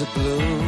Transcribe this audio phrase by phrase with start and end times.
[0.00, 0.67] is a bloom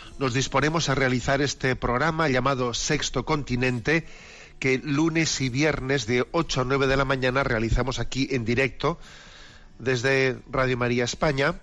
[0.21, 4.05] nos disponemos a realizar este programa llamado Sexto Continente,
[4.59, 8.99] que lunes y viernes de 8 a 9 de la mañana realizamos aquí en directo
[9.79, 11.55] desde Radio María España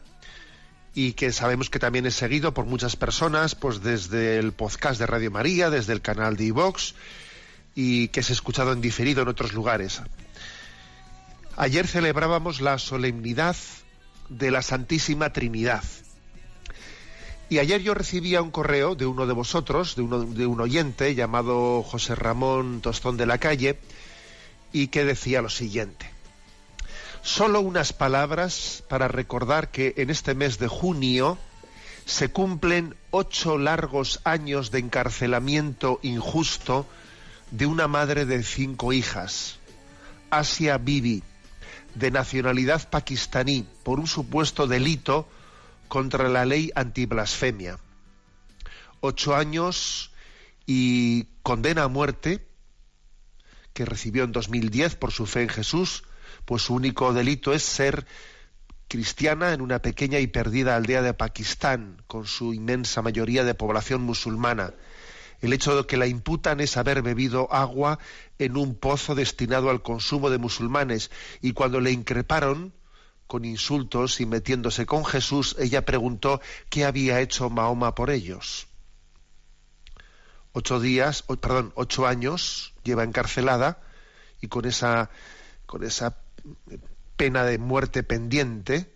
[0.93, 5.07] y que sabemos que también es seguido por muchas personas, pues desde el podcast de
[5.07, 6.97] Radio María, desde el canal de iVox
[7.77, 10.03] y que es escuchado en diferido en otros lugares.
[11.57, 13.55] Ayer celebrábamos la solemnidad
[14.29, 15.85] de la Santísima Trinidad.
[17.51, 21.15] Y ayer yo recibía un correo de uno de vosotros, de, uno, de un oyente
[21.15, 23.79] llamado José Ramón Tostón de la Calle,
[24.73, 26.11] y que decía lo siguiente.
[27.23, 31.39] Solo unas palabras para recordar que en este mes de junio
[32.05, 36.87] se cumplen ocho largos años de encarcelamiento injusto
[37.51, 39.59] de una madre de cinco hijas,
[40.31, 41.23] Asia Bibi,
[41.95, 45.27] de nacionalidad pakistaní, por un supuesto delito
[45.89, 47.79] contra la ley antiblasfemia.
[49.01, 50.13] Ocho años
[50.67, 52.47] y condena a muerte
[53.73, 56.05] que recibió en 2010 por su fe en Jesús,
[56.45, 58.07] pues su único delito es ser
[58.89, 64.03] cristiana en una pequeña y perdida aldea de Pakistán, con su inmensa mayoría de población
[64.03, 64.75] musulmana.
[65.41, 67.99] El hecho de que la imputan es haber bebido agua
[68.39, 71.11] en un pozo destinado al consumo de musulmanes
[71.41, 72.73] y cuando le increparon
[73.29, 76.41] con insultos y metiéndose con Jesús, ella preguntó
[76.71, 78.67] qué había hecho Mahoma por ellos.
[80.53, 83.81] Ocho días, o- perdón, ocho años lleva encarcelada
[84.41, 85.11] y con esa,
[85.67, 86.17] con esa
[87.17, 88.93] pena de muerte pendiente,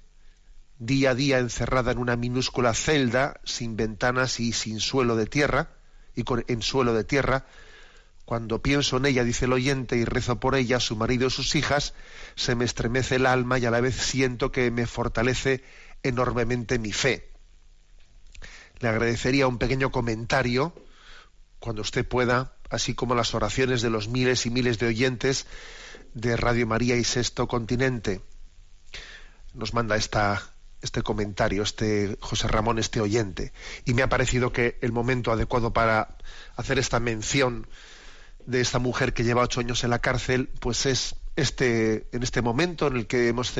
[0.78, 5.70] día a día encerrada en una minúscula celda, sin ventanas y sin suelo de tierra,
[6.16, 7.44] y con, en suelo de tierra,
[8.24, 11.54] cuando pienso en ella, dice el oyente, y rezo por ella, su marido y sus
[11.54, 11.94] hijas,
[12.36, 15.62] se me estremece el alma y a la vez siento que me fortalece
[16.02, 17.30] enormemente mi fe.
[18.78, 20.74] Le agradecería un pequeño comentario,
[21.58, 25.46] cuando usted pueda, así como las oraciones de los miles y miles de oyentes
[26.14, 28.20] de Radio María y Sexto Continente.
[29.54, 30.42] Nos manda esta,
[30.80, 33.52] este comentario, este José Ramón, este oyente.
[33.84, 36.16] Y me ha parecido que el momento adecuado para
[36.56, 37.68] hacer esta mención
[38.46, 42.42] de esta mujer que lleva ocho años en la cárcel, pues es este, en este
[42.42, 43.52] momento en el que hemos,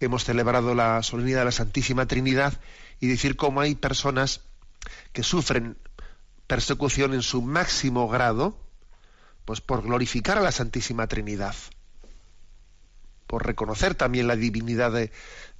[0.00, 2.60] hemos celebrado la solemnidad de la Santísima Trinidad
[3.00, 4.40] y decir cómo hay personas
[5.12, 5.76] que sufren
[6.46, 8.58] persecución en su máximo grado,
[9.44, 11.54] pues por glorificar a la Santísima Trinidad,
[13.26, 15.10] por reconocer también la divinidad de,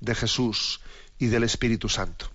[0.00, 0.80] de Jesús
[1.18, 2.30] y del Espíritu Santo.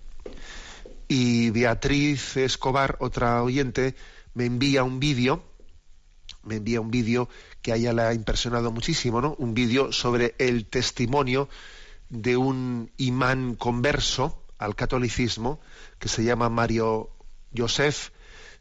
[1.08, 3.96] Y Beatriz Escobar, otra oyente,
[4.34, 5.42] me envía un vídeo,
[6.42, 7.28] me envía un vídeo
[7.62, 9.34] que a ella le ha impresionado muchísimo, ¿no?
[9.38, 11.48] Un vídeo sobre el testimonio
[12.08, 15.60] de un imán converso al catolicismo
[15.98, 17.10] que se llama Mario
[17.56, 18.10] Joseph.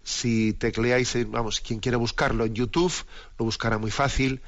[0.03, 2.93] Si tecleáis, en- vamos, quien quiere buscarlo en YouTube,
[3.37, 4.41] lo buscará muy fácil.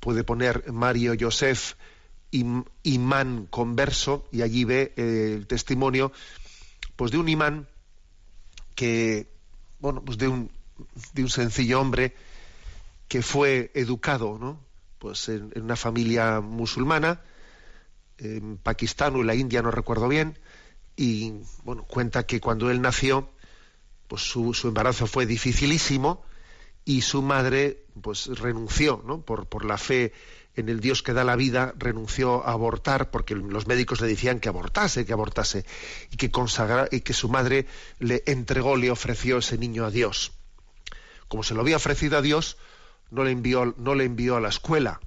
[0.00, 1.74] Puede poner Mario Joseph
[2.32, 6.12] im- imán converso y allí ve eh, el testimonio
[6.96, 7.68] pues de un imán
[8.74, 9.28] que
[9.80, 10.50] bueno pues de un
[11.12, 12.14] de un sencillo hombre
[13.08, 14.60] que fue educado ¿no?
[14.98, 17.22] pues en, una familia musulmana
[18.18, 20.38] en Pakistán o en la India no recuerdo bien
[20.96, 21.32] y
[21.64, 23.28] bueno cuenta que cuando él nació
[24.08, 26.22] pues su, su embarazo fue dificilísimo
[26.84, 29.20] y su madre pues renunció ¿no?
[29.20, 30.12] por, por la fe
[30.58, 34.40] en el Dios que da la vida, renunció a abortar porque los médicos le decían
[34.40, 35.64] que abortase, que abortase,
[36.10, 37.66] y que consagra, y que su madre
[38.00, 40.32] le entregó, le ofreció ese niño a Dios.
[41.28, 42.56] Como se lo había ofrecido a Dios,
[43.10, 45.00] no le envió, no le envió a la escuela.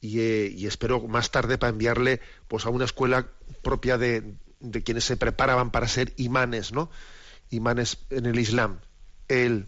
[0.00, 3.26] Y, eh, y esperó más tarde para enviarle pues a una escuela
[3.62, 6.90] propia de, de quienes se preparaban para ser imanes, ¿no?
[7.50, 8.80] Imanes en el Islam.
[9.28, 9.66] Él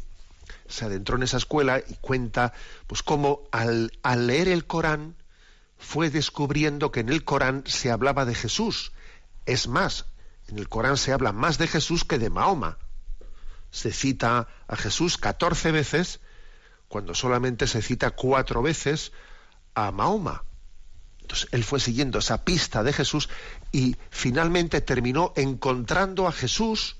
[0.68, 2.52] se adentró en esa escuela y cuenta
[2.86, 5.16] pues cómo al, al leer el Corán
[5.78, 8.92] fue descubriendo que en el Corán se hablaba de Jesús.
[9.44, 10.06] Es más,
[10.48, 12.78] en el Corán se habla más de Jesús que de Mahoma.
[13.70, 16.20] Se cita a Jesús 14 veces
[16.96, 19.12] cuando solamente se cita cuatro veces
[19.74, 20.44] a Mahoma.
[21.20, 23.28] Entonces él fue siguiendo esa pista de Jesús
[23.70, 26.96] y finalmente terminó encontrando a Jesús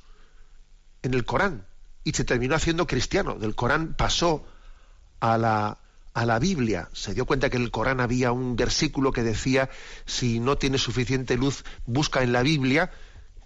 [1.01, 1.67] en el Corán
[2.05, 3.37] y se terminó haciendo cristiano.
[3.37, 4.47] Del Corán pasó
[5.21, 5.79] a la,
[6.13, 6.91] a la Biblia.
[6.93, 9.71] Se dio cuenta que en el Corán había un versículo que decía,
[10.05, 12.93] si no tienes suficiente luz, busca en la Biblia.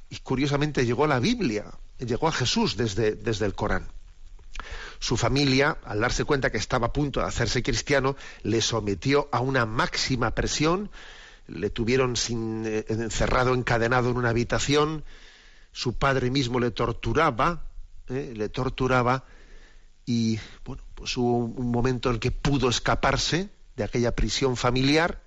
[0.08, 1.66] Y curiosamente llegó a la Biblia,
[2.00, 3.86] llegó a Jesús desde, desde el Corán.
[5.00, 9.40] Su familia, al darse cuenta que estaba a punto de hacerse cristiano, le sometió a
[9.40, 10.90] una máxima presión,
[11.48, 15.04] le tuvieron sin, eh, encerrado, encadenado en una habitación,
[15.72, 17.64] su padre mismo le torturaba,
[18.08, 19.24] eh, le torturaba,
[20.04, 25.22] y bueno, pues hubo un momento en el que pudo escaparse de aquella prisión familiar,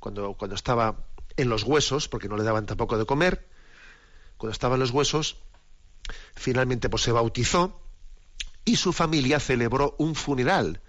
[0.00, 1.06] cuando, cuando estaba
[1.36, 3.46] en los huesos, porque no le daban tampoco de comer,
[4.36, 5.38] cuando estaba en los huesos,
[6.34, 7.80] finalmente pues se bautizó,
[8.66, 10.80] y su familia celebró un funeral,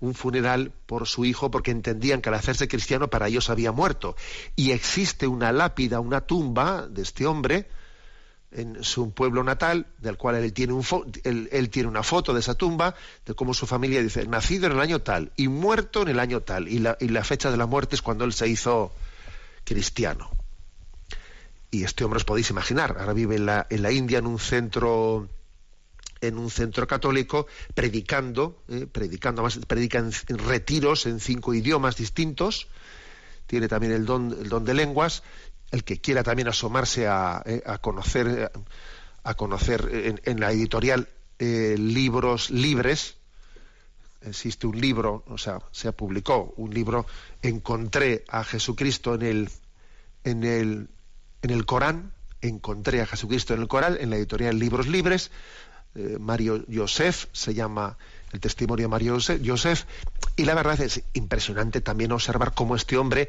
[0.00, 4.16] un funeral por su hijo porque entendían que al hacerse cristiano para ellos había muerto.
[4.56, 7.68] Y existe una lápida, una tumba de este hombre
[8.50, 10.84] en su pueblo natal, del cual él tiene, un
[11.22, 12.94] él, tiene una foto de esa tumba,
[13.26, 16.40] de cómo su familia dice, nacido en el año tal y muerto en el año
[16.40, 18.90] tal, y la, y la fecha de la muerte es cuando él se hizo
[19.64, 20.30] cristiano.
[21.70, 24.38] Y este hombre os podéis imaginar, ahora vive en la, en la India en un
[24.38, 25.28] centro
[26.20, 32.68] en un centro católico predicando, eh, predicando, más predica en, retiros en cinco idiomas distintos,
[33.46, 35.22] tiene también el don, el don de lenguas,
[35.70, 38.50] el que quiera también asomarse a, eh, a conocer,
[39.22, 43.16] a conocer en, la editorial eh, libros libres,
[44.22, 47.06] existe un libro, o sea, se publicó un libro,
[47.42, 49.50] encontré a Jesucristo en el,
[50.24, 50.88] en el,
[51.42, 55.30] en el Corán, encontré a Jesucristo en el Corán, en la editorial Libros Libres,
[55.98, 57.98] eh, Mario Joseph, se llama
[58.32, 59.84] el testimonio de Mario Joseph,
[60.36, 63.28] y la verdad es impresionante también observar cómo este hombre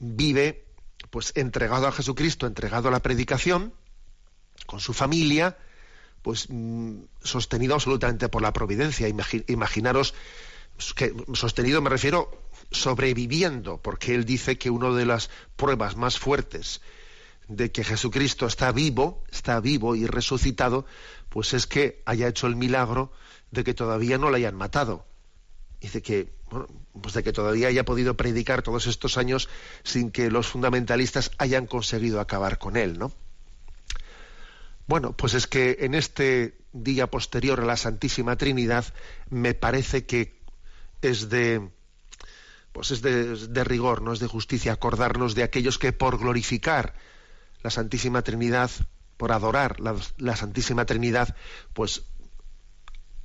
[0.00, 0.64] vive
[1.10, 3.72] pues entregado a Jesucristo, entregado a la predicación,
[4.66, 5.56] con su familia,
[6.22, 9.08] pues mm, sostenido absolutamente por la providencia.
[9.08, 10.14] imaginaros
[10.96, 12.30] que sostenido me refiero
[12.70, 16.80] sobreviviendo, porque él dice que una de las pruebas más fuertes
[17.50, 20.86] de que Jesucristo está vivo, está vivo y resucitado,
[21.28, 23.12] pues es que haya hecho el milagro
[23.50, 25.04] de que todavía no le hayan matado.
[25.80, 26.32] Y de que,
[27.02, 29.48] pues de que todavía haya podido predicar todos estos años
[29.82, 33.12] sin que los fundamentalistas hayan conseguido acabar con él, ¿no?
[34.86, 38.84] Bueno, pues es que en este día posterior a la Santísima Trinidad
[39.28, 40.38] me parece que
[41.02, 41.68] es de
[42.72, 46.94] pues es de rigor, no es de justicia acordarnos de aquellos que por glorificar
[47.62, 48.70] la Santísima Trinidad,
[49.16, 51.36] por adorar la, Santísima Trinidad,
[51.74, 52.02] pues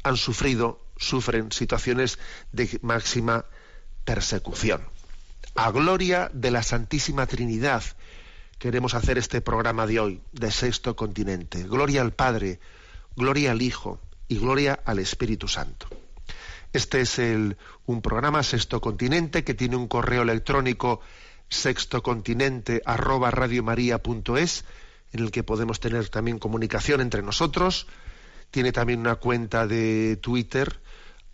[0.04, 2.20] han sufrido, sufren situaciones
[2.52, 3.46] de máxima
[4.04, 4.82] persecución.
[5.56, 7.84] A gloria de la Santísima Trinidad
[8.60, 11.64] queremos hacer este programa de hoy, de Sexto Continente.
[11.64, 12.60] Gloria al Padre,
[13.16, 15.88] gloria al Hijo y gloria al Espíritu Santo.
[16.74, 21.00] Este es el, un programa Sexto Continente que tiene un correo electrónico
[21.50, 22.82] sextocontinente
[25.14, 27.88] en el que podemos tener también comunicación entre nosotros.
[28.52, 30.80] Tiene también una cuenta de Twitter,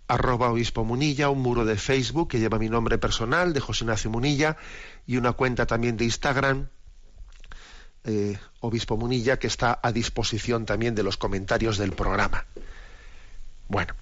[0.08, 4.10] arroba obispo Munilla, un muro de Facebook que lleva mi nombre personal, de José Ignacio
[4.10, 4.58] Munilla,
[5.08, 6.68] y una cuenta también de Instagram,
[8.04, 12.46] eh, obispo Munilla, que está a disposición también de los comentarios del programa.
[13.68, 13.94] Bueno,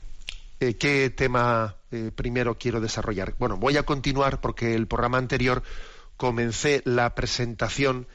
[0.60, 3.36] eh, ¿qué tema eh, primero quiero desarrollar?
[3.38, 5.64] Bueno, voy a continuar porque el programa anterior
[6.20, 8.06] comencé la presentación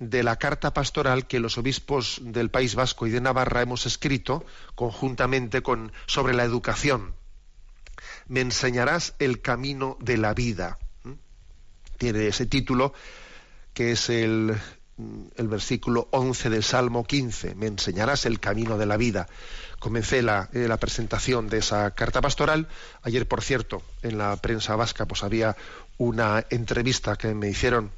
[0.00, 4.44] de la carta pastoral que los obispos del País Vasco y de Navarra hemos escrito
[4.74, 7.14] conjuntamente con sobre la educación.
[8.26, 10.78] Me enseñarás el camino de la vida.
[11.96, 12.92] Tiene ese título
[13.72, 14.56] que es el,
[15.36, 17.54] el versículo 11 del Salmo 15.
[17.54, 19.28] Me enseñarás el camino de la vida.
[19.78, 22.66] Comencé la, eh, la, presentación de esa carta pastoral.
[23.02, 25.56] Ayer, por cierto, en la prensa vasca pues había
[25.98, 27.92] una entrevista que me hicieron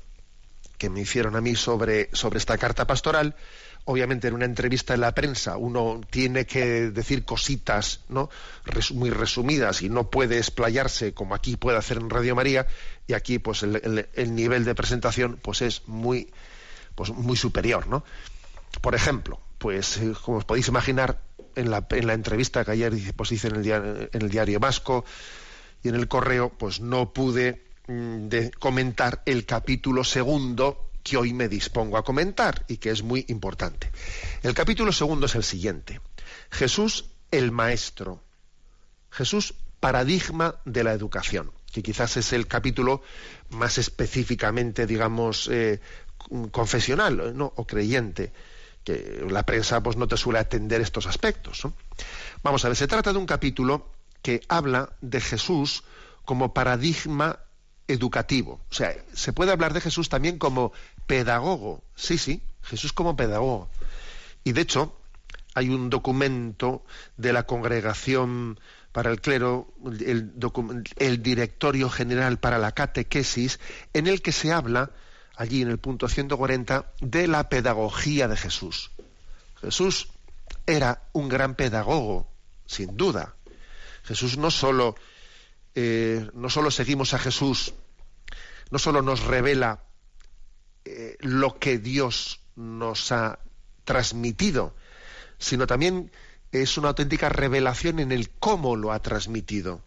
[0.81, 3.37] que me hicieron a mí sobre, sobre esta carta pastoral.
[3.85, 8.31] Obviamente en una entrevista en la prensa uno tiene que decir cositas ¿no?
[8.95, 12.67] muy resumidas y no puede explayarse como aquí puede hacer en Radio María
[13.07, 16.33] y aquí pues el, el, nivel de presentación pues es muy,
[16.95, 17.87] pues, muy superior.
[17.87, 18.03] ¿no?
[18.81, 21.21] Por ejemplo, pues eh, como os podéis imaginar,
[21.57, 24.61] en la, en la entrevista que ayer pues, hice en el, diario, en el diario
[24.61, 25.05] Vasco
[25.83, 31.49] y en el correo, pues no pude de comentar el capítulo segundo que hoy me
[31.49, 33.91] dispongo a comentar y que es muy importante.
[34.43, 36.01] El capítulo segundo es el siguiente.
[36.51, 38.23] Jesús el Maestro.
[39.11, 43.03] Jesús paradigma de la educación, que quizás es el capítulo
[43.49, 45.81] más específicamente, digamos, eh,
[46.53, 47.53] confesional ¿no?
[47.57, 48.33] o creyente,
[48.85, 51.67] que la prensa pues, no te suele atender estos aspectos.
[52.45, 53.91] Vamos a ver, se trata de un capítulo
[54.23, 55.83] que habla de Jesús
[56.25, 57.41] como paradigma
[57.93, 58.61] educativo.
[58.71, 60.73] O sea, se puede hablar de Jesús también como
[61.07, 61.83] pedagogo.
[61.95, 63.69] Sí, sí, Jesús como pedagogo.
[64.45, 64.97] Y de hecho,
[65.55, 66.85] hay un documento
[67.17, 68.59] de la congregación
[68.93, 73.61] para el clero, el, directorio general para la catequesis,
[73.93, 74.91] en el que se habla,
[75.37, 78.91] allí en el punto 140, de la pedagogía de Jesús.
[79.61, 80.09] Jesús
[80.67, 82.29] era un gran pedagogo,
[82.67, 83.35] sin duda.
[84.05, 84.97] Jesús no solo,
[85.75, 87.75] eh, no solo seguimos a Jesús,
[88.71, 89.85] no solo nos revela
[90.85, 93.41] eh, lo que Dios nos ha
[93.85, 94.75] transmitido,
[95.39, 96.11] sino también
[96.53, 99.83] es una auténtica revelación en el cómo lo ha transmitido,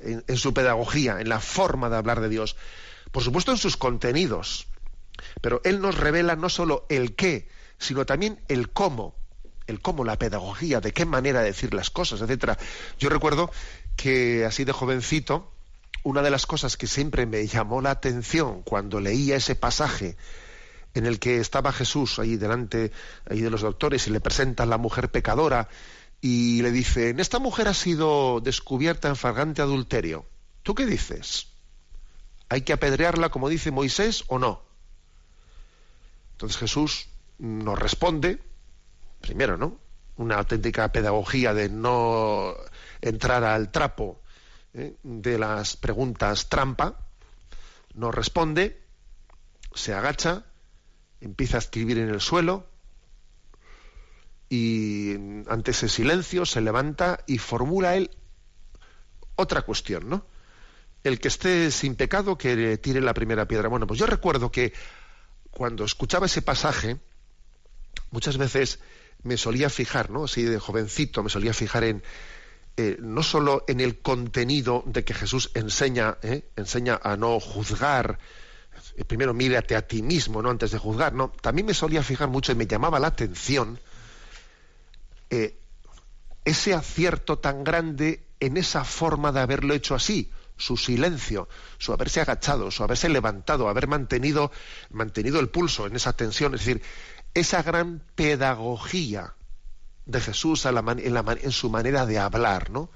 [0.00, 2.56] en, su pedagogía, en la forma de hablar de Dios,
[3.12, 4.66] por supuesto en sus contenidos,
[5.40, 9.14] pero Él nos revela no solo el qué, sino también el cómo,
[9.66, 12.58] el cómo, la pedagogía, de qué manera decir las cosas, etcétera.
[12.98, 13.50] Yo recuerdo
[13.96, 15.53] que así de jovencito,
[16.04, 20.16] una de las cosas que siempre me llamó la atención cuando leía ese pasaje
[20.92, 22.92] en el que estaba Jesús ahí delante
[23.28, 25.68] ahí de los doctores y le presentan la mujer pecadora
[26.20, 30.26] y le dicen, esta mujer ha sido descubierta en flagrante adulterio.
[30.62, 31.48] ¿Tú qué dices?
[32.48, 34.62] ¿Hay que apedrearla como dice Moisés o no?
[36.32, 37.08] Entonces Jesús
[37.38, 38.40] nos responde,
[39.22, 39.78] primero, ¿no?
[40.16, 42.54] Una auténtica pedagogía de no
[43.00, 44.20] entrar al trapo
[44.74, 44.96] ¿eh?
[45.02, 46.98] de las preguntas trampa,
[47.94, 48.82] nos responde,
[49.74, 50.44] se agacha,
[51.20, 52.66] empieza a escribir en el suelo
[54.48, 55.14] y
[55.48, 58.10] ante ese silencio se levanta y formula él
[59.36, 60.26] otra cuestión, ¿no?
[61.02, 63.68] El que esté sin pecado que tire la primera piedra.
[63.68, 64.72] Bueno, pues yo recuerdo que
[65.50, 66.98] cuando escuchaba ese pasaje,
[68.10, 68.80] muchas veces
[69.22, 70.24] me solía fijar, ¿no?
[70.24, 72.02] Así de jovencito, me solía fijar en
[72.76, 76.42] eh, no solo en el contenido de que Jesús enseña, ¿eh?
[76.56, 78.18] enseña a no juzgar,
[78.96, 80.50] eh, primero mírate a ti mismo, ¿no?
[80.50, 81.30] Antes de juzgar, ¿no?
[81.40, 83.78] También me solía fijar mucho y me llamaba la atención
[86.44, 92.20] ese acierto tan grande en esa forma de haberlo hecho así, su silencio, su haberse
[92.20, 94.52] agachado, su haberse levantado, haber mantenido,
[94.90, 96.82] mantenido el pulso en esa tensión, es decir,
[97.34, 99.34] esa gran pedagogía
[100.06, 102.90] de Jesús en, en su manera de hablar, ¿no?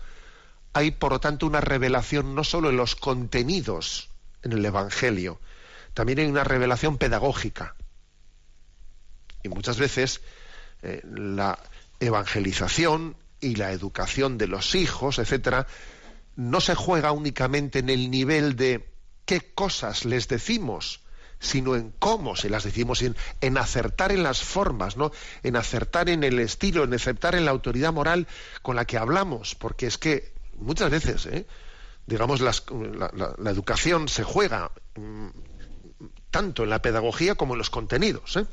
[0.73, 4.11] Hay, por lo tanto, una revelación no solo en los contenidos
[4.43, 5.41] en el Evangelio,
[5.95, 7.75] también hay una revelación pedagógica.
[9.43, 10.21] Y muchas veces
[10.83, 11.59] eh, la
[12.00, 15.67] evangelización y la educación de los hijos, etcétera,
[16.37, 18.88] no se juega únicamente en el nivel de
[19.25, 21.00] qué cosas les decimos,
[21.40, 25.12] sino en cómo se las decimos, en, acertar en las formas, ¿no?
[25.42, 28.26] En acertar en el estilo, en acertar en la autoridad moral
[28.62, 31.47] con la que hablamos, porque es que muchas veces, ¿eh?
[32.07, 32.52] digamos, la,
[33.38, 35.28] la, educación se juega mm,
[36.30, 38.37] tanto en la pedagogía como en los contenidos.
[38.37, 38.47] ¿eh?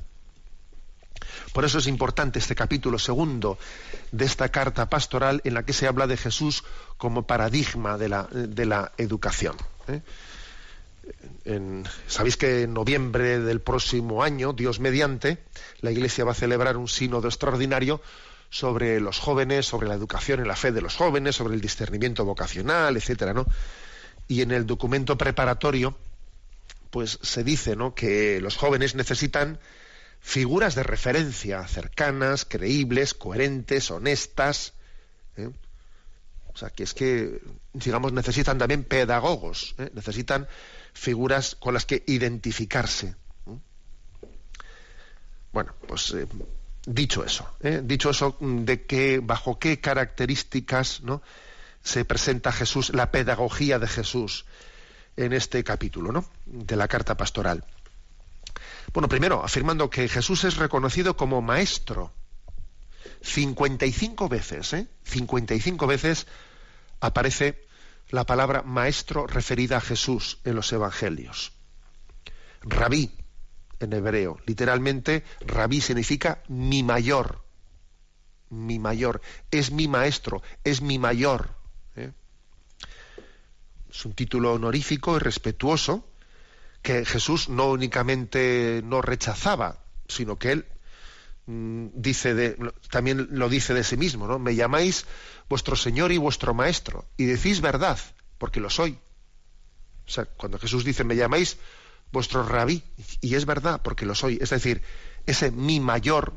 [1.54, 3.58] Por eso es importante este capítulo segundo
[4.12, 6.64] de esta carta pastoral en la que se habla de Jesús
[6.98, 9.56] como paradigma de la, de la educación.
[9.88, 10.02] ¿eh?
[12.08, 15.38] Sabéis que en noviembre del próximo año, Dios mediante,
[15.82, 18.02] la Iglesia va a celebrar un sínodo extraordinario
[18.50, 22.26] sobre los jóvenes, sobre la educación en la fe de los jóvenes, sobre el discernimiento
[22.26, 23.46] vocacional, etcétera, ¿no?
[24.28, 25.96] Y en el documento preparatorio
[26.96, 27.94] pues se dice ¿no?
[27.94, 29.60] que los jóvenes necesitan
[30.22, 34.72] figuras de referencia cercanas, creíbles, coherentes, honestas.
[35.36, 35.50] ¿eh?
[36.54, 37.42] O sea, que es que,
[37.74, 39.92] digamos, necesitan también pedagogos, ¿eh?
[39.94, 40.48] necesitan
[40.96, 43.16] figuras con las que identificarse.
[43.48, 43.60] ¿eh?
[45.52, 46.16] Bueno, pues
[46.88, 47.48] dicho eso,
[47.84, 51.22] dicho eso, de que bajo qué características ¿no?
[51.84, 54.46] se presenta Jesús, la pedagogía de Jesús
[55.18, 56.26] en este capítulo ¿no?
[56.46, 57.64] de la carta pastoral.
[58.94, 62.12] Bueno, primero, afirmando que Jesús es reconocido como maestro.
[63.22, 64.88] 55 veces, ¿eh?
[65.04, 66.28] 55 veces
[67.00, 67.65] aparece
[68.10, 71.54] la palabra maestro referida a Jesús en los evangelios.
[72.62, 73.12] Rabí,
[73.80, 74.40] en hebreo.
[74.46, 77.44] Literalmente, rabí significa mi mayor.
[78.50, 79.22] mi mayor,
[79.52, 81.50] es mi maestro, es mi mayor.
[81.96, 82.12] ¿eh?
[83.90, 86.08] Es un título honorífico y respetuoso
[86.82, 90.66] que Jesús no únicamente no rechazaba, sino que él
[91.48, 92.58] dice de,
[92.90, 94.40] también lo dice de sí mismo, ¿no?
[94.40, 95.06] Me llamáis
[95.48, 98.00] vuestro Señor y vuestro Maestro, y decís verdad,
[98.38, 98.98] porque lo soy.
[100.08, 101.58] O sea, cuando Jesús dice, me llamáis
[102.12, 102.84] vuestro rabí,
[103.22, 104.38] y es verdad, porque lo soy.
[104.42, 104.82] Es decir,
[105.26, 106.34] ese mi mayor,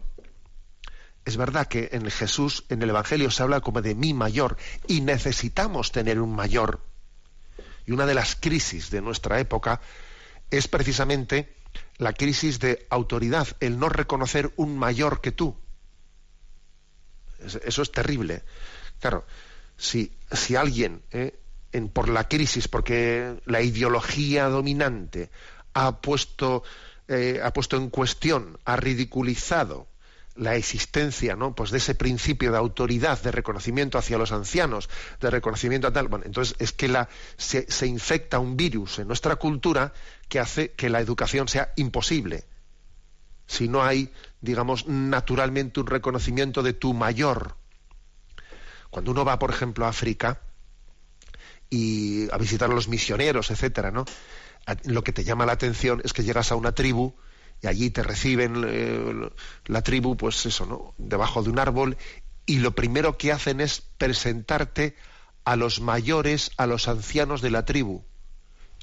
[1.25, 5.01] es verdad que en Jesús, en el Evangelio, se habla como de mi mayor, y
[5.01, 6.81] necesitamos tener un mayor.
[7.87, 9.81] Y una de las crisis de nuestra época
[10.51, 11.55] es precisamente
[11.99, 15.57] la crisis de autoridad, el no reconocer un mayor que tú.
[17.41, 18.43] Eso es terrible.
[19.01, 19.25] Claro,
[19.77, 21.39] si, si alguien, eh,
[21.73, 25.31] en, por la crisis, porque la ideología dominante
[25.75, 26.63] ha puesto,
[27.07, 29.89] eh, ha puesto en cuestión, ha ridiculizado
[30.39, 31.55] la existencia ¿no?
[31.55, 34.89] pues de ese principio de autoridad, de reconocimiento hacia los ancianos,
[35.21, 36.09] de reconocimiento a tal.
[36.09, 39.93] Bueno, entonces es que la, se, se, infecta un virus en nuestra cultura
[40.29, 42.45] que hace que la educación sea imposible.
[43.47, 47.57] Si no hay, digamos, naturalmente un reconocimiento de tu mayor.
[48.91, 50.41] Cuando uno va, por ejemplo, a África
[51.71, 54.05] y a visitar a los misioneros, etcétera, ¿no?
[54.85, 57.15] Lo que te llama la atención es que llegas a una tribu
[57.61, 59.31] y allí te reciben eh,
[59.67, 60.95] la tribu, pues eso, ¿no?
[60.99, 61.97] Debajo de un árbol
[62.47, 64.97] y lo primero que hacen es presentarte
[65.45, 68.05] a los mayores, a los ancianos de la tribu,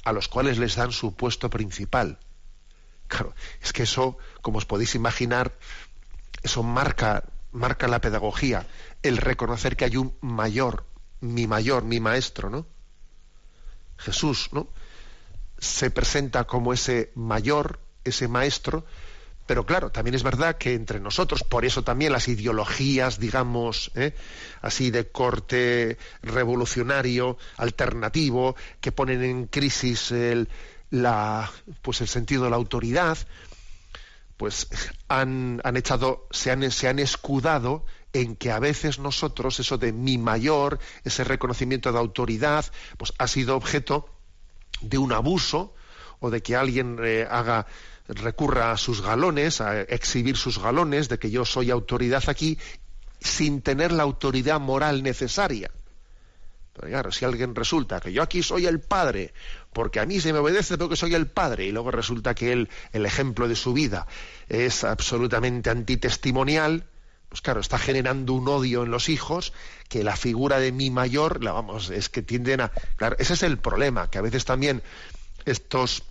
[0.04, 2.18] a los cuales les dan su puesto principal.
[3.08, 5.56] Claro, es que eso, como os podéis imaginar,
[6.42, 8.66] eso marca, marca la pedagogía,
[9.02, 10.86] el reconocer que hay un mayor,
[11.20, 12.66] mi mayor, mi maestro, ¿no?
[13.96, 14.68] Jesús, ¿no?
[15.58, 18.84] Se presenta como ese mayor, ese maestro,
[19.46, 24.12] pero claro, también es verdad que entre nosotros, por eso también las ideologías, digamos, ¿eh?
[24.60, 30.48] así de corte revolucionario, alternativo, que ponen en crisis el,
[30.90, 31.50] la,
[31.82, 33.18] pues el sentido de la autoridad,
[34.36, 34.68] pues
[35.08, 39.92] han, han echado, se han, se han escudado en que a veces nosotros, eso de
[39.92, 42.64] mi mayor, ese reconocimiento de autoridad,
[42.96, 44.08] pues ha sido objeto
[44.80, 45.74] de un abuso
[46.18, 47.66] o de que alguien eh, haga
[48.08, 52.58] recurra a sus galones, a exhibir sus galones, de que yo soy autoridad aquí,
[53.20, 55.70] sin tener la autoridad moral necesaria.
[56.72, 59.32] Pero claro, si alguien resulta que yo aquí soy el padre,
[59.72, 62.68] porque a mí se me obedece porque soy el padre, y luego resulta que él,
[62.92, 64.06] el ejemplo de su vida
[64.48, 66.84] es absolutamente antitestimonial,
[67.30, 69.52] pues claro, está generando un odio en los hijos
[69.88, 72.68] que la figura de mi mayor, la vamos, es que tienden a.
[72.96, 74.82] Claro, ese es el problema, que a veces también
[75.44, 76.04] estos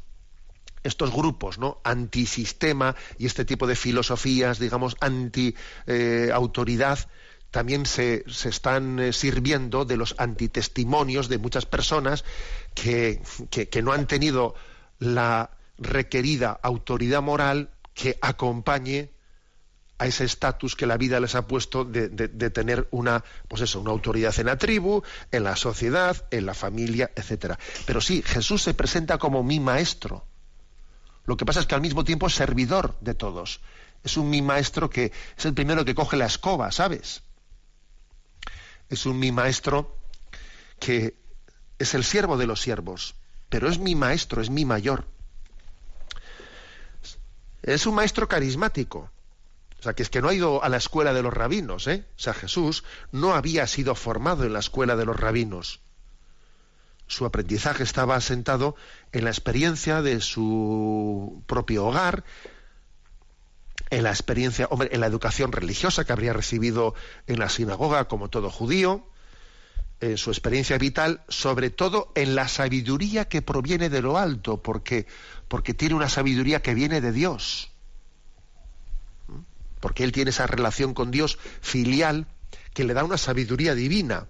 [0.86, 1.80] estos grupos, ¿no?
[1.84, 5.56] Antisistema y este tipo de filosofías, digamos, anti
[5.88, 7.00] eh, autoridad,
[7.56, 12.26] también se, están eh, sirviendo de los antitestimonios de muchas personas
[12.74, 13.22] que,
[13.82, 14.56] no han tenido
[15.00, 19.12] la requerida autoridad moral que acompañe
[19.98, 23.62] a ese estatus que la vida les ha puesto de, de, de, tener una, pues
[23.62, 27.58] eso, una autoridad en la tribu, en la sociedad, en la familia, etcétera.
[27.86, 30.26] Pero sí, Jesús se presenta como mi maestro.
[31.26, 33.60] Lo que pasa es que al mismo tiempo es servidor de todos.
[34.04, 37.24] Es un mi maestro que es el primero que coge la escoba, ¿sabes?
[38.90, 39.98] Es un mi maestro
[40.80, 41.16] que
[41.80, 43.16] es el siervo de los siervos,
[43.50, 45.08] pero es mi maestro, es mi mayor.
[47.64, 49.10] Es un maestro carismático.
[49.80, 52.06] O sea, que es que no ha ido a la escuela de los rabinos, ¿eh?
[52.16, 55.80] O sea, Jesús no había sido formado en la escuela de los rabinos
[57.08, 58.76] su aprendizaje estaba asentado
[59.12, 62.24] en la experiencia de su propio hogar,
[63.90, 66.96] en la experiencia, hombre, en la educación religiosa que habría recibido
[67.28, 69.08] en la sinagoga como todo judío,
[70.02, 75.06] en su experiencia vital, sobre todo en la sabiduría que proviene de lo alto, porque,
[75.48, 77.72] porque tiene una sabiduría que viene de Dios.
[79.28, 79.40] ¿Mm?
[79.80, 82.28] Porque él tiene esa relación con Dios filial
[82.74, 84.28] que le da una sabiduría divina.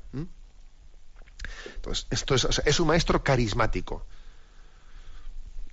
[1.86, 4.06] Entonces, esto es, es un maestro carismático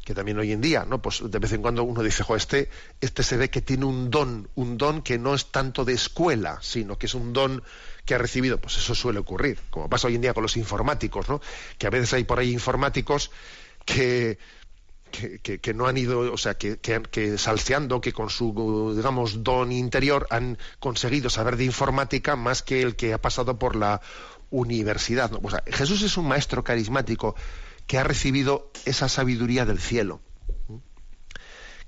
[0.05, 1.01] que también hoy en día, ¿no?
[1.01, 2.69] Pues de vez en cuando uno dice, jo, este,
[3.01, 6.59] este se ve que tiene un don, un don que no es tanto de escuela,
[6.61, 7.63] sino que es un don
[8.05, 8.59] que ha recibido.
[8.61, 11.41] Pues eso suele ocurrir, como pasa hoy en día con los informáticos, ¿no?
[11.79, 13.31] Que a veces hay por ahí informáticos
[13.85, 14.39] que,
[15.13, 19.71] que, que, no han ido, o sea, que, que, salseando, que con su, digamos, don
[19.71, 24.01] interior han conseguido saber de informática más que el que ha pasado por la
[24.53, 25.33] universidad.
[25.67, 27.35] Jesús es un maestro carismático
[27.89, 30.21] que ha recibido esa sabiduría del cielo,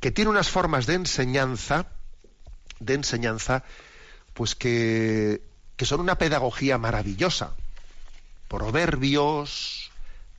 [0.00, 1.86] que tiene unas formas de enseñanza,
[2.80, 3.62] de enseñanza
[4.32, 5.42] pues que,
[5.76, 7.54] que son una pedagogía maravillosa.
[8.48, 9.92] Proverbios,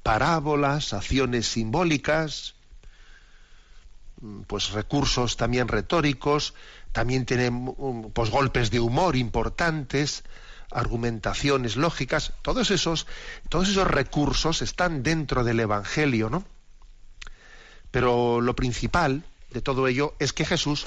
[0.03, 2.55] parábolas, acciones simbólicas,
[4.21, 6.53] mm, pues recursos también retóricos,
[6.91, 7.73] también tienen
[8.13, 10.23] pues golpes de humor importantes,
[10.75, 13.07] argumentaciones lógicas, todos esos,
[13.49, 16.43] todos esos recursos están dentro del Evangelio, ¿no?
[17.91, 20.85] Pero lo principal de todo ello es que Jesús,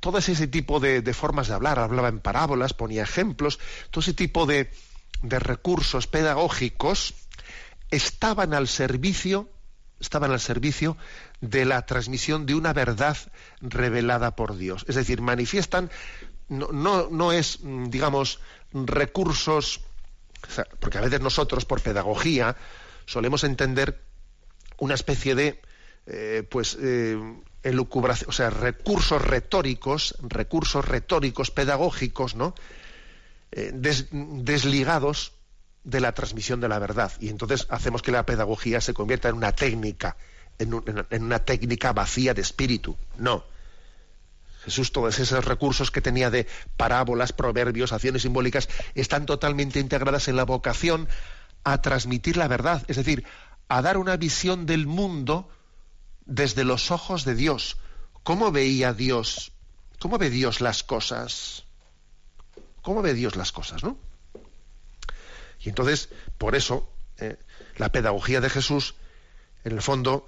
[0.00, 4.46] todo ese tipo de, formas de hablar, hablaba en parábolas, ponía ejemplos, todo ese tipo
[4.46, 4.70] de,
[5.20, 7.14] de recursos pedagógicos
[7.90, 9.50] estaban al servicio,
[10.00, 10.96] estaban al servicio
[11.42, 13.18] de la transmisión de una verdad
[13.60, 14.86] revelada por Dios.
[14.88, 15.90] Es decir, manifiestan,
[16.48, 18.40] no, no, no es, digamos,
[18.72, 19.80] recursos,
[20.80, 22.56] porque a veces nosotros, por pedagogía,
[23.06, 24.00] solemos entender
[24.78, 25.60] una especie de,
[26.06, 27.16] eh, pues, eh,
[27.62, 32.54] elucubración, o sea, recursos retóricos, recursos retóricos pedagógicos, ¿no?
[33.52, 35.32] Eh, desligados
[35.84, 37.12] de la transmisión de la verdad.
[37.20, 40.16] Y entonces hacemos que la pedagogía se convierta en una técnica,
[40.58, 42.96] en una técnica vacía de espíritu.
[43.18, 43.44] No.
[44.64, 46.46] Jesús, todos esos recursos que tenía de
[46.76, 51.08] parábolas, proverbios, acciones simbólicas, están totalmente integradas en la vocación
[51.64, 53.24] a transmitir la verdad, es decir,
[53.68, 55.48] a dar una visión del mundo
[56.26, 57.76] desde los ojos de Dios.
[58.22, 59.52] ¿Cómo veía Dios?
[59.98, 61.64] ¿Cómo ve Dios las cosas?
[62.82, 63.96] ¿Cómo ve Dios las cosas, no?
[65.60, 67.36] Y entonces, por eso, eh,
[67.76, 68.94] la pedagogía de Jesús,
[69.64, 70.26] en el fondo,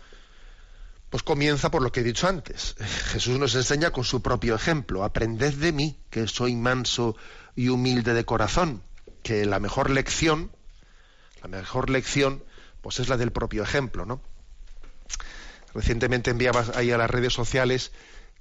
[1.15, 2.75] pues comienza por lo que he dicho antes.
[3.13, 5.05] Jesús nos enseña con su propio ejemplo.
[5.05, 7.17] Aprended de mí, que soy manso
[7.55, 8.83] y humilde de corazón.
[9.23, 10.51] Que la mejor lección,
[11.41, 12.43] la mejor lección,
[12.81, 14.23] pues es la del propio ejemplo, ¿no?
[15.73, 17.93] Recientemente enviabas ahí a las redes sociales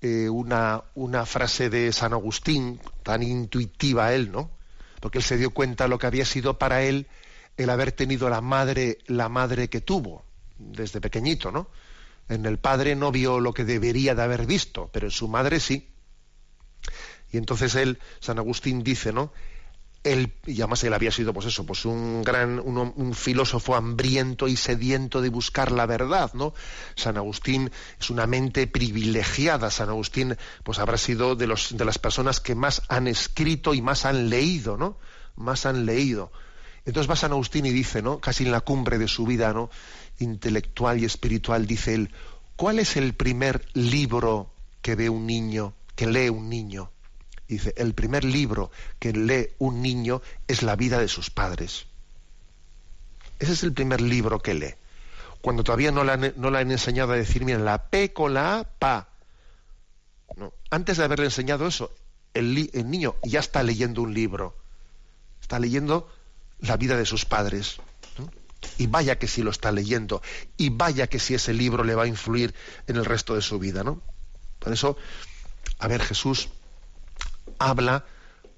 [0.02, 4.50] eh, una, una frase de San Agustín, tan intuitiva él, ¿no?
[5.00, 7.06] Porque él se dio cuenta de lo que había sido para él
[7.56, 10.26] el haber tenido la madre, la madre que tuvo
[10.58, 11.68] desde pequeñito, ¿no?
[12.30, 15.60] En el padre no vio lo que debería de haber visto, pero en su madre
[15.60, 15.90] sí.
[17.32, 19.34] Y entonces él, San Agustín dice, ¿no?
[20.04, 24.58] Él, y además él había sido, pues eso, pues un gran, un, filósofo hambriento y
[24.58, 26.54] sediento de buscar la verdad, ¿no?
[26.96, 29.72] San Agustín es una mente privilegiada.
[29.72, 33.82] San Agustín, pues habrá sido de los, de las personas que más han escrito y
[33.82, 34.98] más han leído, ¿no?
[35.36, 36.32] Más han leído.
[36.86, 38.20] Entonces va San Agustín y dice, ¿no?
[38.20, 39.70] Casi en la cumbre de su vida, ¿no?
[40.20, 42.12] intelectual y espiritual, dice él,
[42.56, 46.92] ¿cuál es el primer libro que ve un niño, que lee un niño?
[47.48, 51.86] Dice, el primer libro que lee un niño es la vida de sus padres.
[53.40, 54.76] Ese es el primer libro que lee.
[55.42, 58.60] Cuando todavía no le han, no han enseñado a decir, mira, la P con la
[58.60, 59.10] A, pa.
[60.38, 60.54] No.
[60.70, 61.94] Antes de haberle enseñado eso,
[62.34, 64.56] el niño ya está leyendo un libro.
[65.42, 66.10] Está leyendo
[66.64, 67.78] la vida de sus padres.
[68.78, 70.22] Y vaya que si lo está leyendo.
[70.58, 72.54] Y vaya que si ese libro le va a influir
[72.88, 74.02] en el resto de su vida, ¿no?
[74.60, 74.98] Por eso,
[75.80, 76.50] a ver, Jesús
[77.60, 78.06] habla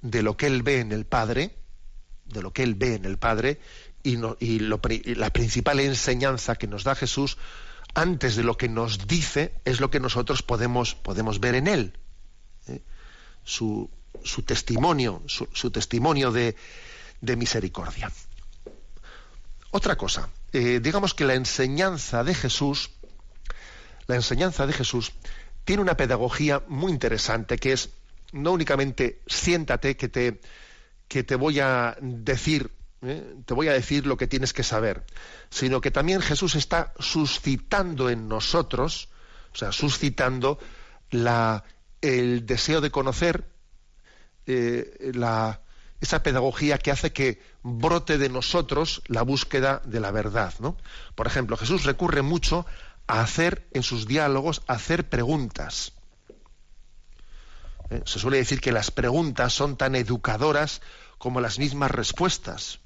[0.02, 1.56] de lo que él ve en el Padre,
[2.26, 3.60] de lo que él ve en el Padre,
[4.04, 4.60] y,
[5.16, 7.38] la principal enseñanza que nos da Jesús,
[7.96, 11.98] antes de lo que nos dice, es lo que nosotros podemos, podemos ver en él.
[12.68, 12.84] ¿eh?
[13.44, 13.90] Su,
[14.46, 16.56] testimonio, su, testimonio de
[17.22, 18.12] misericordia.
[19.72, 22.92] Otra cosa, eh, digamos que la enseñanza de Jesús,
[24.08, 25.12] la enseñanza de Jesús
[25.66, 27.90] tiene una pedagogía muy interesante que es
[28.32, 30.40] no únicamente siéntate que te,
[31.08, 33.36] que te voy a decir, ¿eh?
[33.46, 35.04] te voy a decir lo que tienes que saber,
[35.50, 39.10] sino que también Jesús está suscitando en nosotros,
[39.54, 40.60] o sea, suscitando
[41.12, 41.64] la,
[42.02, 43.46] el deseo de conocer,
[44.48, 45.62] eh, la,
[46.02, 50.54] esa pedagogía que hace que brote de nosotros la búsqueda de la verdad.
[50.60, 50.78] ¿no?
[51.16, 52.66] Por ejemplo, Jesús recurre mucho
[53.08, 55.94] a hacer en sus diálogos, hacer preguntas.
[57.90, 58.02] ¿Eh?
[58.06, 60.82] Se suele decir que las preguntas son tan educadoras
[61.18, 62.80] como las mismas respuestas.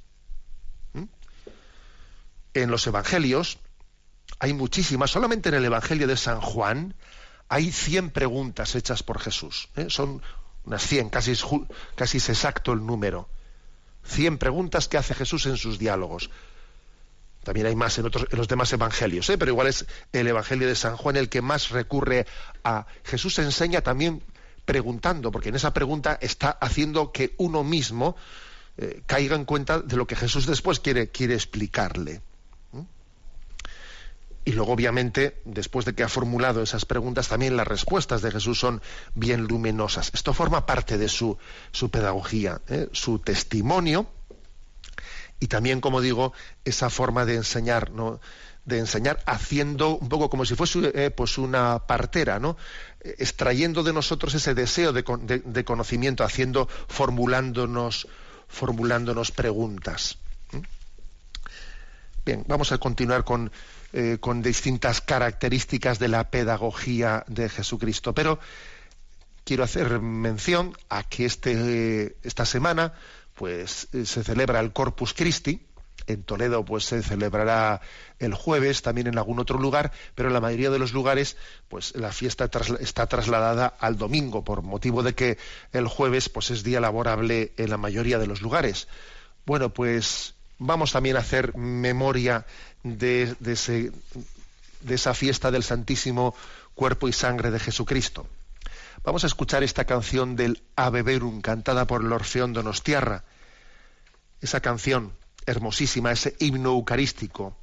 [0.93, 1.03] ¿Mm?
[2.53, 3.59] En los evangelios
[4.39, 6.95] hay muchísimas, solamente en el Evangelio de San Juan
[7.49, 9.69] hay 100 preguntas hechas por Jesús.
[9.75, 9.87] ¿eh?
[9.89, 10.21] Son
[10.69, 11.43] unas 100, casi es,
[11.95, 13.27] casi exacto el número.
[14.05, 16.29] 100 preguntas que hace Jesús en sus diálogos.
[17.43, 19.37] También hay más en, otros, en los demás evangelios, ¿eh?
[19.39, 22.27] pero igual es el evangelio de San Juan el que más recurre
[22.63, 24.21] a Jesús enseña también
[24.65, 28.15] preguntando, porque en esa pregunta está haciendo que uno mismo
[28.77, 32.21] eh, caiga en cuenta de lo que Jesús después quiere, quiere explicarle.
[34.45, 38.59] Y luego, obviamente, después de que ha formulado esas preguntas, también las respuestas de Jesús
[38.59, 38.81] son
[39.13, 40.11] bien luminosas.
[40.13, 41.37] Esto forma parte de su,
[41.71, 42.87] su pedagogía, ¿eh?
[42.91, 44.09] su testimonio
[45.39, 46.33] y también, como digo,
[46.65, 48.19] esa forma de enseñar, ¿no?
[48.65, 52.57] de enseñar haciendo un poco como si fuese eh, pues una partera, ¿no?
[53.01, 55.03] extrayendo de nosotros ese deseo de,
[55.45, 58.07] de conocimiento, haciendo, formulándonos,
[58.47, 60.17] formulándonos preguntas.
[62.25, 63.51] Bien, vamos a continuar con,
[63.93, 68.39] eh, con distintas características de la pedagogía de Jesucristo, pero
[69.43, 72.93] quiero hacer mención a que este, esta semana
[73.33, 75.65] pues, eh, se celebra el Corpus Christi,
[76.05, 77.81] en Toledo pues se celebrará
[78.19, 81.95] el jueves, también en algún otro lugar, pero en la mayoría de los lugares pues
[81.95, 82.49] la fiesta
[82.79, 85.37] está trasladada al domingo por motivo de que
[85.71, 88.87] el jueves pues es día laborable en la mayoría de los lugares.
[89.45, 92.45] Bueno, pues vamos también a hacer memoria
[92.83, 96.35] de, de esa fiesta del Santísimo
[96.75, 98.27] Cuerpo y Sangre de Jesucristo.
[99.03, 103.23] Vamos a escuchar esta canción del Ave Verum, cantada por el Orfeón Donostiarra.
[104.41, 105.13] Esa canción
[105.45, 107.55] hermosísima, ese himno eucarístico,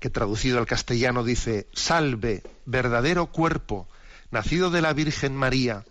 [0.00, 3.88] que traducido al castellano dice, Salve, verdadero cuerpo,
[4.30, 5.84] nacido de la Virgen María,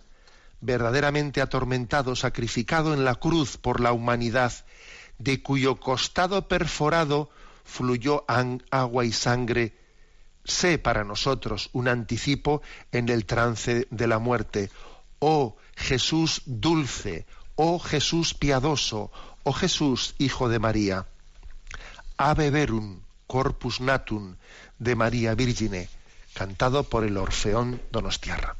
[0.61, 4.53] verdaderamente atormentado, sacrificado en la cruz por la humanidad,
[5.17, 7.29] de cuyo costado perforado
[7.63, 8.25] fluyó
[8.71, 9.77] agua y sangre,
[10.43, 14.71] sé para nosotros un anticipo en el trance de la muerte.
[15.19, 17.25] Oh Jesús dulce,
[17.55, 19.11] oh Jesús piadoso,
[19.43, 21.07] oh Jesús hijo de María.
[22.17, 24.35] Ave verum corpus natum
[24.79, 25.89] de María Virgine,
[26.33, 28.55] cantado por el Orfeón Donostiarra.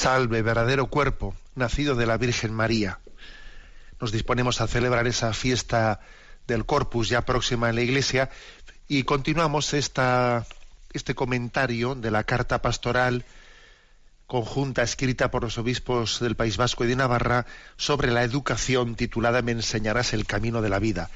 [0.00, 3.00] Salve, verdadero cuerpo, nacido de la Virgen María.
[4.00, 6.00] Nos disponemos a celebrar esa fiesta
[6.46, 8.30] del Corpus ya próxima en la Iglesia
[8.88, 13.26] y continuamos este comentario de la carta pastoral
[14.26, 17.44] conjunta escrita por los obispos del País Vasco y de Navarra
[17.76, 21.10] sobre la educación titulada Me enseñarás el camino de la vida.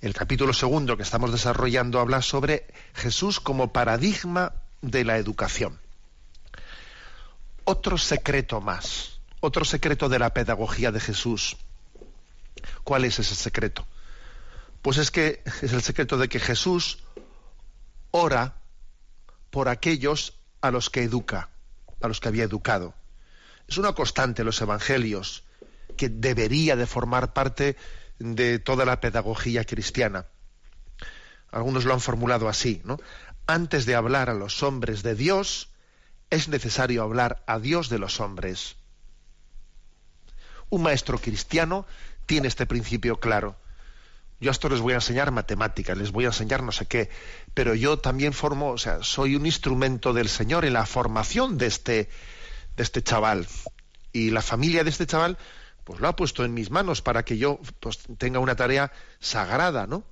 [0.00, 5.83] El capítulo segundo que estamos desarrollando habla sobre Jesús como paradigma de la educación.
[7.64, 11.56] Otro secreto más, otro secreto de la pedagogía de Jesús.
[12.82, 13.86] ¿Cuál es ese secreto?
[14.82, 16.98] Pues es que es el secreto de que Jesús
[18.10, 18.56] ora
[19.50, 21.50] por aquellos a los que educa
[22.04, 22.94] a los que había educado.
[23.66, 25.44] Es una constante en los evangelios
[25.96, 27.76] que debería de formar parte
[28.18, 30.26] de toda la pedagogía cristiana.
[31.50, 32.98] Algunos lo han formulado así, ¿no?
[33.46, 35.70] Antes de hablar a los hombres de Dios,
[36.30, 38.76] es necesario hablar a Dios de los hombres.
[40.70, 41.86] Un maestro cristiano
[42.26, 43.56] tiene este principio claro.
[44.40, 47.08] Yo a esto les voy a enseñar matemáticas, les voy a enseñar no sé qué,
[47.54, 51.66] pero yo también formo, o sea, soy un instrumento del Señor en la formación de
[51.66, 52.08] este,
[52.76, 53.46] de este chaval.
[54.12, 55.38] Y la familia de este chaval,
[55.84, 59.86] pues lo ha puesto en mis manos para que yo pues, tenga una tarea sagrada,
[59.86, 60.04] ¿no?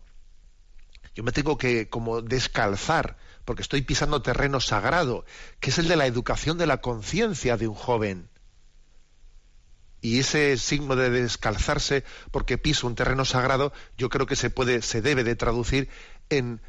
[1.15, 5.25] Yo me tengo que como descalzar, porque estoy pisando terreno sagrado,
[5.61, 8.29] que es el de la educación de la conciencia de un joven.
[10.01, 14.83] Y ese signo de descalzarse porque piso un terreno sagrado, yo creo que se puede,
[14.83, 15.89] se debe de traducir
[16.29, 16.61] en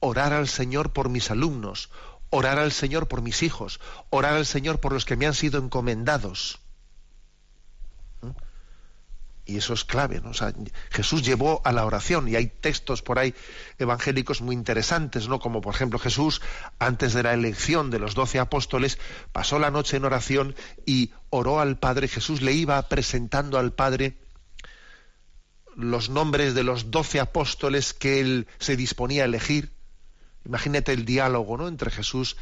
[0.00, 1.90] orar al Señor por mis alumnos,
[2.30, 5.60] orar al Señor por mis hijos, orar al Señor por los que me han sido
[5.60, 6.59] encomendados.
[9.50, 10.20] Y eso es clave.
[10.20, 10.30] ¿no?
[10.90, 13.34] Jesús llevó a la oración y hay textos por ahí
[13.80, 15.40] evangélicos muy interesantes, ¿no?
[15.40, 16.40] como por ejemplo Jesús,
[16.78, 18.98] antes de la elección de los doce apóstoles,
[19.32, 20.54] pasó la noche en oración
[20.86, 22.06] y oró al Padre.
[22.06, 24.18] Jesús le iba presentando al Padre
[25.74, 29.72] los nombres de los doce apóstoles que él se disponía a elegir.
[30.44, 31.66] Imagínate el diálogo ¿no?
[31.66, 32.36] entre Jesús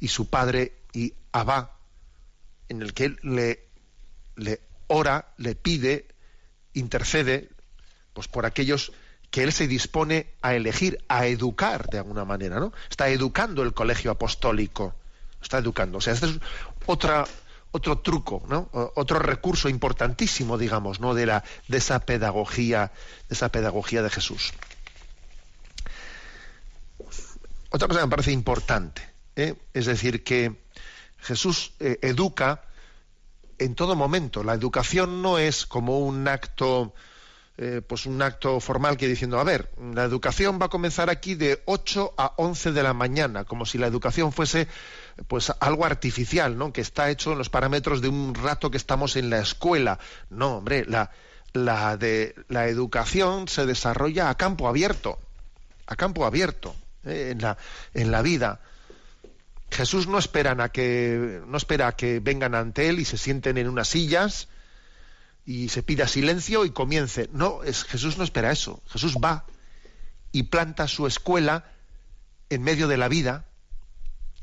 [0.00, 1.76] y su Padre y Abba,
[2.68, 3.68] en el que él le,
[4.34, 6.17] le ora, le pide
[6.74, 7.50] intercede
[8.12, 8.92] pues por aquellos
[9.30, 12.72] que él se dispone a elegir, a educar de alguna manera, ¿no?
[12.90, 14.94] Está educando el colegio apostólico,
[15.42, 15.98] está educando.
[15.98, 16.38] O sea, este es
[16.86, 17.26] otra,
[17.70, 18.70] otro truco, ¿no?
[18.72, 21.14] Otro recurso importantísimo, digamos, ¿no?
[21.14, 22.92] De la, de esa pedagogía,
[23.28, 24.52] de esa pedagogía de Jesús.
[27.70, 29.02] Otra cosa que me parece importante,
[29.36, 29.54] ¿eh?
[29.74, 30.62] es decir, que
[31.18, 32.62] Jesús eh, educa
[33.58, 34.42] en todo momento.
[34.42, 36.94] La educación no es como un acto,
[37.56, 41.34] eh, pues un acto formal que diciendo, a ver, la educación va a comenzar aquí
[41.34, 44.68] de 8 a 11 de la mañana, como si la educación fuese
[45.26, 46.72] pues algo artificial, ¿no?
[46.72, 49.98] Que está hecho en los parámetros de un rato que estamos en la escuela.
[50.30, 51.10] No, hombre, la,
[51.52, 55.18] la, de, la educación se desarrolla a campo abierto,
[55.86, 57.30] a campo abierto, ¿eh?
[57.32, 57.58] en, la,
[57.94, 58.60] en la vida.
[59.70, 63.58] Jesús no espera a que no espera a que vengan ante él y se sienten
[63.58, 64.48] en unas sillas
[65.44, 67.28] y se pida silencio y comience.
[67.32, 68.82] No, es, Jesús no espera eso.
[68.88, 69.46] Jesús va
[70.32, 71.64] y planta su escuela
[72.50, 73.46] en medio de la vida,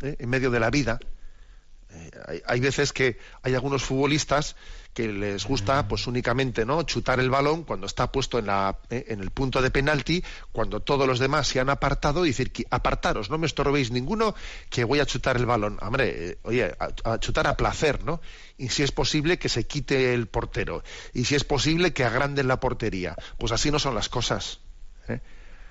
[0.01, 0.15] ¿eh?
[0.19, 0.99] en medio de la vida.
[1.91, 4.55] Eh, hay, veces que hay algunos futbolistas
[4.95, 9.05] que les gusta pues únicamente no chutar el balón cuando está puesto en, la, eh,
[9.09, 12.65] en el punto de penalti cuando todos los demás se han apartado y decir que
[12.71, 14.33] apartaros no me estorbéis ninguno
[14.69, 18.21] que voy a chutar el balón hombre eh, oye a, chutar a placer no
[18.57, 20.81] y si es posible que se quite el portero
[21.13, 23.15] y si es posible que agranden la portería.
[23.37, 24.59] Pues así no son las cosas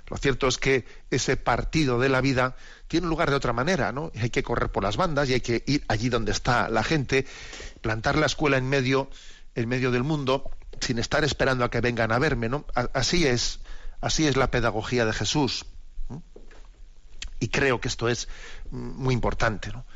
[0.08, 2.56] lo cierto es que ese partido de la vida
[2.88, 4.12] tiene lugar de otra manera, ¿no?
[4.20, 7.26] Hay que correr por las bandas y hay que ir allí donde está la gente,
[7.80, 9.08] plantar la escuela en medio,
[9.54, 10.50] en medio del mundo,
[10.80, 12.66] sin estar esperando a que vengan a verme, ¿no?
[12.92, 13.60] Así es,
[14.00, 15.64] así es la pedagogía de Jesús.
[17.40, 18.28] Y creo que esto es
[18.70, 19.86] muy importante, ¿no?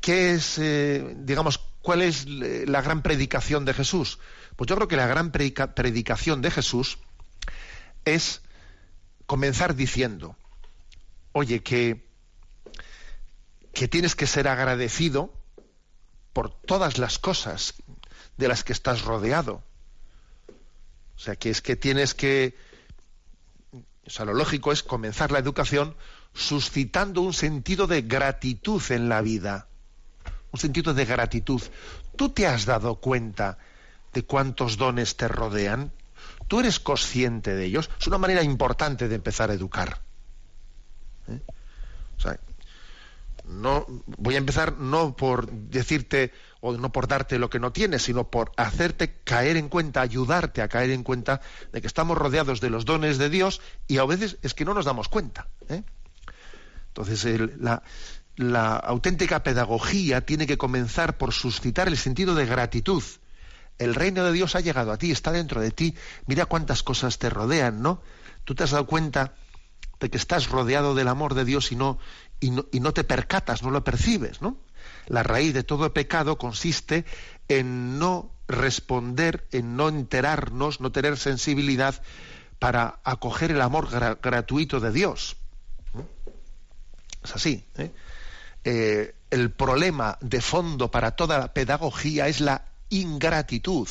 [0.00, 4.18] ¿Qué es, eh, digamos, cuál es la gran predicación de Jesús?
[4.56, 6.98] Pues yo creo que la gran predicación de Jesús
[8.04, 8.42] es
[9.26, 10.36] comenzar diciendo,
[11.32, 12.08] oye, que,
[13.72, 15.32] que tienes que ser agradecido
[16.32, 17.74] por todas las cosas
[18.36, 19.62] de las que estás rodeado.
[21.16, 22.56] O sea, que es que tienes que...
[24.06, 25.96] O sea, lo lógico es comenzar la educación
[26.32, 29.68] suscitando un sentido de gratitud en la vida.
[30.52, 31.62] Un sentido de gratitud.
[32.16, 33.58] ¿Tú te has dado cuenta
[34.12, 35.92] de cuántos dones te rodean?
[36.48, 37.90] ¿Tú eres consciente de ellos?
[38.00, 40.00] Es una manera importante de empezar a educar.
[41.28, 41.40] ¿Eh?
[43.46, 48.02] no voy a empezar no por decirte o no por darte lo que no tienes,
[48.02, 51.40] sino por hacerte caer en cuenta, ayudarte a caer en cuenta
[51.72, 54.74] de que estamos rodeados de los dones de Dios y a veces es que no
[54.74, 55.46] nos damos cuenta.
[55.68, 55.84] ¿eh?
[56.88, 57.82] Entonces, la,
[58.36, 63.02] la auténtica pedagogía tiene que comenzar por suscitar el sentido de gratitud.
[63.78, 65.94] El reino de Dios ha llegado a ti, está dentro de ti.
[66.26, 68.00] Mira cuántas cosas te rodean, ¿no?
[68.44, 69.34] Tú te has dado cuenta
[70.00, 71.98] de que estás rodeado del amor de Dios y no,
[72.40, 74.58] y no, te percatas, no lo percibes, ¿no?
[75.06, 77.04] La raíz de todo pecado consiste
[77.48, 82.02] en no responder, en no enterarnos, no tener sensibilidad
[82.58, 83.88] para acoger el amor
[84.20, 85.36] gratuito de Dios.
[87.24, 87.64] Es así.
[87.76, 87.92] ¿eh?
[88.64, 93.88] Eh, el problema de fondo para toda la pedagogía es la ingratitud.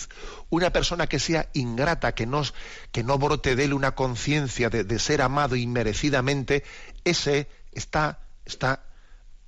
[0.50, 2.44] Una persona que sea ingrata, que no,
[2.92, 6.64] que no brote de él una conciencia de, ser amado inmerecidamente,
[7.04, 8.84] ese está, está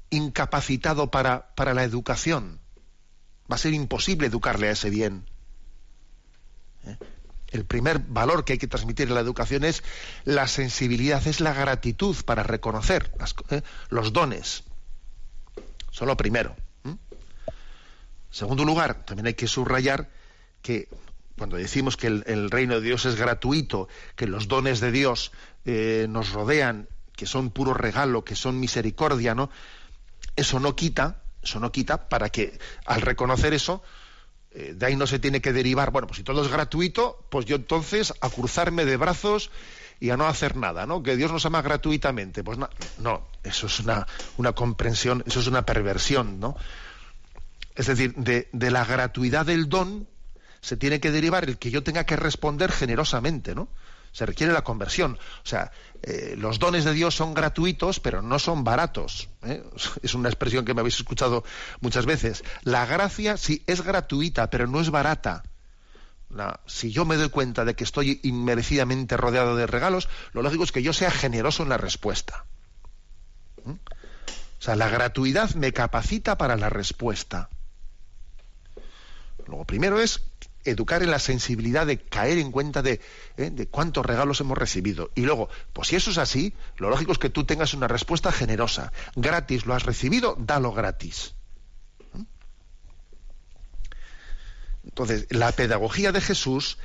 [0.09, 2.59] incapacitado para, para la educación.
[3.51, 5.25] Va a ser imposible educarle a ese bien.
[6.85, 6.97] ¿Eh?
[7.49, 9.83] El primer valor que hay que transmitir en la educación es
[10.25, 13.11] la sensibilidad, es la gratitud para reconocer
[13.49, 13.61] ¿eh?
[13.89, 14.65] los dones.
[15.91, 16.55] Eso lo primero.
[18.29, 20.09] Segundo lugar, también hay que subrayar
[20.61, 20.89] que
[21.37, 25.31] cuando decimos que el, reino de Dios es gratuito, que los dones de Dios
[25.65, 29.51] eh, nos rodean, que son puro regalo, que son misericordia, ¿no?
[30.35, 33.83] Eso no quita, eso no quita para que al reconocer eso,
[34.51, 37.45] eh, de ahí no se tiene que derivar, bueno, pues si todo es gratuito, pues
[37.45, 39.51] yo entonces a cruzarme de brazos
[39.99, 41.03] y a no hacer nada, ¿no?
[41.03, 42.43] Que Dios nos ama gratuitamente.
[42.43, 42.69] Pues no,
[42.99, 43.79] no eso es
[44.37, 46.55] una comprensión, eso es una perversión, ¿no?
[47.77, 50.07] Es decir, de, la gratuidad del don
[50.61, 53.69] se tiene que derivar el que yo tenga que responder generosamente, ¿no?
[54.11, 55.19] Se requiere la conversión.
[55.43, 55.71] O sea,
[56.01, 59.29] eh, los dones de Dios son gratuitos, pero no son baratos.
[59.43, 59.63] ¿eh?
[60.01, 61.43] Es una expresión que me habéis escuchado
[61.81, 62.43] muchas veces.
[62.63, 65.43] La gracia sí es gratuita, pero no es barata.
[66.65, 70.71] Si yo me doy cuenta de que estoy inmerecidamente rodeado de regalos, lo lógico es
[70.71, 72.45] que yo sea generoso en la respuesta.
[73.65, 73.77] O
[74.59, 77.49] sea, la gratuidad me capacita para la respuesta.
[79.47, 80.21] Luego, primero es
[80.65, 82.99] educar en la sensibilidad de caer en cuenta de,
[83.37, 83.49] ¿eh?
[83.49, 85.09] de, cuántos regalos hemos recibido.
[85.15, 88.31] Y luego, pues si eso es así, lo lógico es que tú tengas una respuesta
[88.31, 88.91] generosa.
[89.15, 91.35] Gratis, lo has recibido, dalo gratis.
[92.13, 92.23] ¿Mm?
[94.83, 96.77] Entonces, la pedagogía de Jesús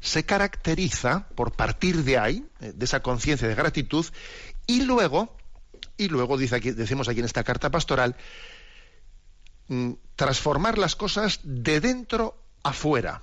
[0.00, 4.06] se caracteriza por partir de ahí, eh, de esa conciencia de gratitud,
[4.66, 5.36] y luego,
[5.96, 8.16] y luego dice decimos aquí en esta carta pastoral,
[10.16, 13.22] transformar las cosas de dentro afuera.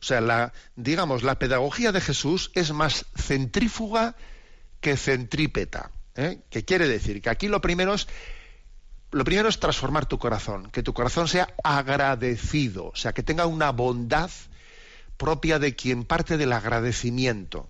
[0.00, 4.16] O sea, la, digamos, la pedagogía de Jesús es más centrífuga
[4.80, 5.90] que centrípeta.
[6.16, 6.40] ¿eh?
[6.50, 7.22] ¿Qué quiere decir?
[7.22, 8.08] Que aquí lo primero es
[9.12, 13.44] lo primero es transformar tu corazón, que tu corazón sea agradecido, o sea, que tenga
[13.44, 14.30] una bondad
[15.18, 17.68] propia de quien parte del agradecimiento.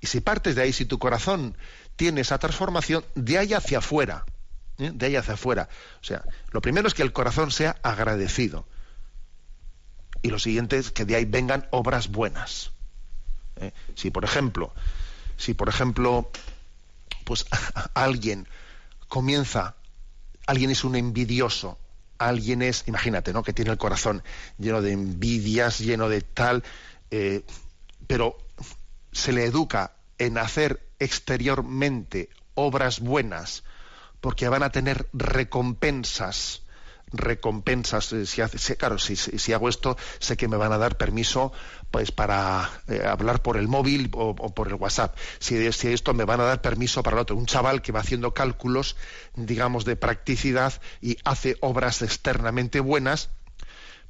[0.00, 1.56] Y si partes de ahí, si tu corazón
[1.96, 4.24] tiene esa transformación, de ahí hacia afuera,
[4.78, 4.90] ¿eh?
[4.94, 5.68] de ahí hacia afuera.
[6.00, 8.66] O sea, lo primero es que el corazón sea agradecido
[10.22, 12.72] y lo siguiente es que de ahí vengan obras buenas.
[13.56, 13.72] ¿Eh?
[13.94, 14.72] Si por ejemplo,
[15.36, 16.30] si por ejemplo,
[17.24, 17.46] pues
[17.94, 18.48] alguien
[19.08, 19.76] comienza,
[20.46, 21.78] alguien es un envidioso,
[22.18, 23.42] alguien es, imagínate, ¿no?
[23.42, 24.22] Que tiene el corazón
[24.58, 26.64] lleno de envidias, lleno de tal,
[27.10, 27.44] eh,
[28.06, 28.36] pero
[29.12, 33.64] se le educa en hacer exteriormente obras buenas,
[34.26, 36.62] porque van a tener recompensas
[37.12, 41.52] recompensas eh, si, hace, claro si, hago esto sé que me van a dar permiso
[41.92, 45.16] pues para eh, hablar por el móvil o, por el WhatsApp.
[45.38, 47.36] Si, esto me van a dar permiso para el otro.
[47.36, 48.96] Un chaval que va haciendo cálculos
[49.36, 53.30] digamos de practicidad y hace obras externamente buenas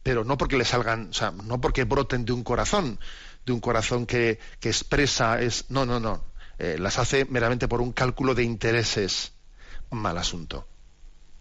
[0.02, 2.98] pero no porque le salgan o sea no porque broten de un corazón
[3.44, 6.24] de un corazón que, que expresa es no no no.
[6.58, 9.35] Eh, las hace meramente por un cálculo de intereses
[9.90, 10.66] mal asunto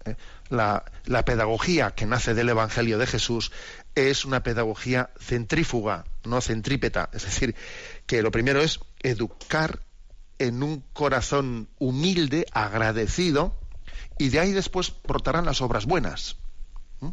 [0.06, 0.16] ¿eh?
[0.50, 3.52] la, pedagogía que nace del Evangelio de Jesús
[3.96, 7.10] es una pedagogía centrífuga, no centrípeta.
[7.14, 7.56] Es decir,
[8.06, 9.82] que lo primero es educar
[10.38, 13.56] en un corazón humilde, agradecido,
[14.18, 16.38] y de ahí después brotarán las obras buenas.
[17.00, 17.12] ¿Mm?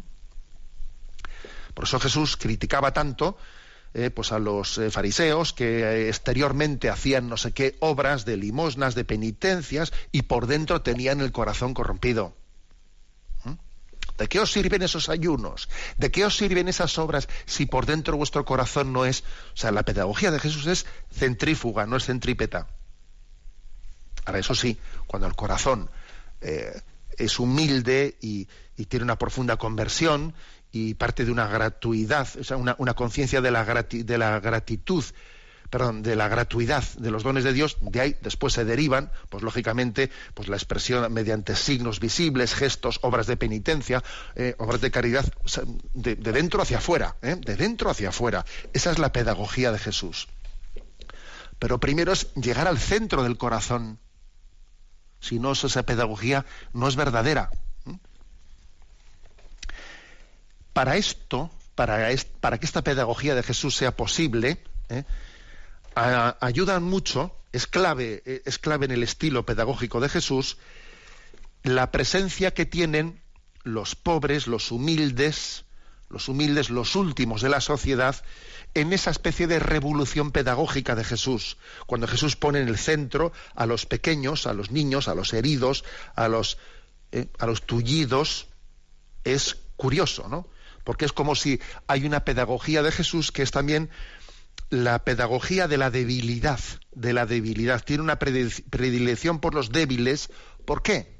[1.73, 3.37] Por eso Jesús criticaba tanto
[3.95, 8.37] eh, pues a los eh, fariseos que eh, exteriormente hacían no sé qué obras de
[8.37, 12.35] limosnas, de penitencias, y por dentro tenían el corazón corrompido.
[14.17, 15.69] ¿De qué os sirven esos ayunos?
[15.97, 19.23] ¿De qué os sirven esas obras si por dentro vuestro corazón no es...
[19.53, 22.67] O sea, la pedagogía de Jesús es centrífuga, no es centrípeta.
[24.25, 24.77] Ahora, eso sí,
[25.07, 25.89] cuando el corazón
[27.17, 28.47] es humilde y,
[28.87, 30.33] tiene una profunda conversión
[30.73, 35.05] y parte de una gratuidad, o sea, una, conciencia de, la de la gratitud
[35.69, 39.43] perdón, de la gratuidad de los dones de Dios, de ahí después se derivan, pues
[39.43, 44.03] lógicamente, pues la expresión mediante signos visibles, gestos, obras de penitencia,
[44.35, 45.25] eh, obras de caridad,
[45.95, 47.37] de, dentro hacia afuera, ¿eh?
[47.39, 48.45] de dentro hacia afuera.
[48.73, 50.27] Esa es la pedagogía de Jesús.
[51.57, 53.99] Pero primero es llegar al centro del corazón.
[55.19, 57.49] Si no, esa pedagogía no es verdadera.
[60.73, 62.09] Para esto, para,
[62.59, 64.57] que esta pedagogía de Jesús sea posible,
[64.89, 65.03] ¿eh?
[65.95, 70.57] ayudan mucho, es clave, eh, es clave en el estilo pedagógico de Jesús,
[71.63, 73.21] la presencia que tienen
[73.63, 75.65] los pobres, los humildes,
[76.09, 78.23] los humildes, los últimos de la sociedad,
[78.73, 83.65] en esa especie de revolución pedagógica de Jesús, cuando Jesús pone en el centro a
[83.65, 86.57] los pequeños, a los niños, a los heridos, a los,
[87.11, 88.47] eh, a los tullidos,
[89.23, 90.47] es curioso, ¿no?
[90.83, 93.89] Porque es como si hay una pedagogía de Jesús que es también
[94.69, 96.59] la pedagogía de la debilidad,
[96.93, 97.83] de la debilidad.
[97.83, 100.29] Tiene una predilección por los débiles.
[100.65, 101.13] ¿Por qué?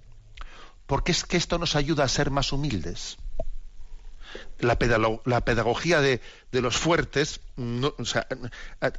[0.88, 3.18] Porque es que esto nos ayuda a ser más humildes.
[4.60, 6.20] La, pedagogía de,
[6.52, 7.42] los fuertes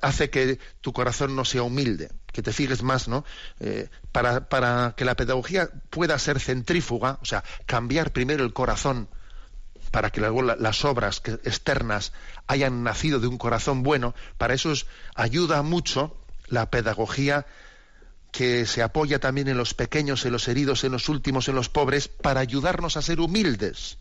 [0.00, 3.24] hace que tu corazón no sea humilde, que te fijes más, ¿no?
[3.58, 9.08] Eh, para, para que la pedagogía pueda ser centrífuga, o sea, cambiar primero el corazón
[9.94, 12.12] para que luego las obras externas
[12.48, 14.72] hayan nacido de un corazón bueno, para eso
[15.14, 16.16] ayuda mucho
[16.48, 17.46] la pedagogía
[18.32, 21.68] que se apoya también en los pequeños, en los heridos, en los últimos, en los
[21.68, 23.98] pobres, para ayudarnos a ser humildes.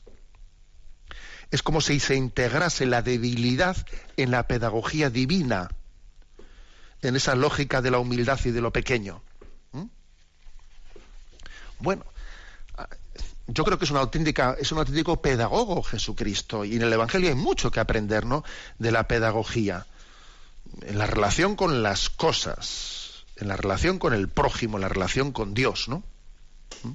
[1.51, 3.77] Es como si se integrase la debilidad
[4.17, 5.69] en la pedagogía divina,
[7.03, 9.21] en esa lógica de la humildad y de lo pequeño.
[9.73, 9.85] ¿Mm?
[11.77, 12.03] Bueno,
[13.47, 17.29] yo creo que es una auténtica, es un auténtico pedagogo Jesucristo, y en el Evangelio
[17.29, 18.43] hay mucho que aprender, ¿no?
[18.79, 19.85] de la pedagogía,
[20.81, 25.31] en la relación con las cosas, en la relación con el prójimo, en la relación
[25.31, 26.03] con Dios, ¿no?
[26.83, 26.91] ¿Mm?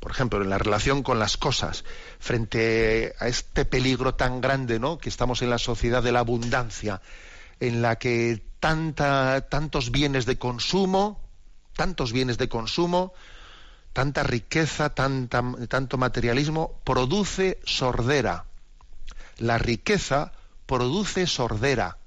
[0.00, 1.84] Por ejemplo, en la relación con las cosas,
[2.18, 4.98] frente a este peligro tan grande, ¿no?
[4.98, 7.02] que estamos en la sociedad de la abundancia,
[7.58, 11.20] en la que tantos bienes de consumo,
[11.76, 13.12] tantos bienes de consumo,
[13.92, 18.44] tanta riqueza, tanta, tanto materialismo, produce sordera.
[19.38, 20.32] La riqueza
[20.66, 21.98] produce sordera.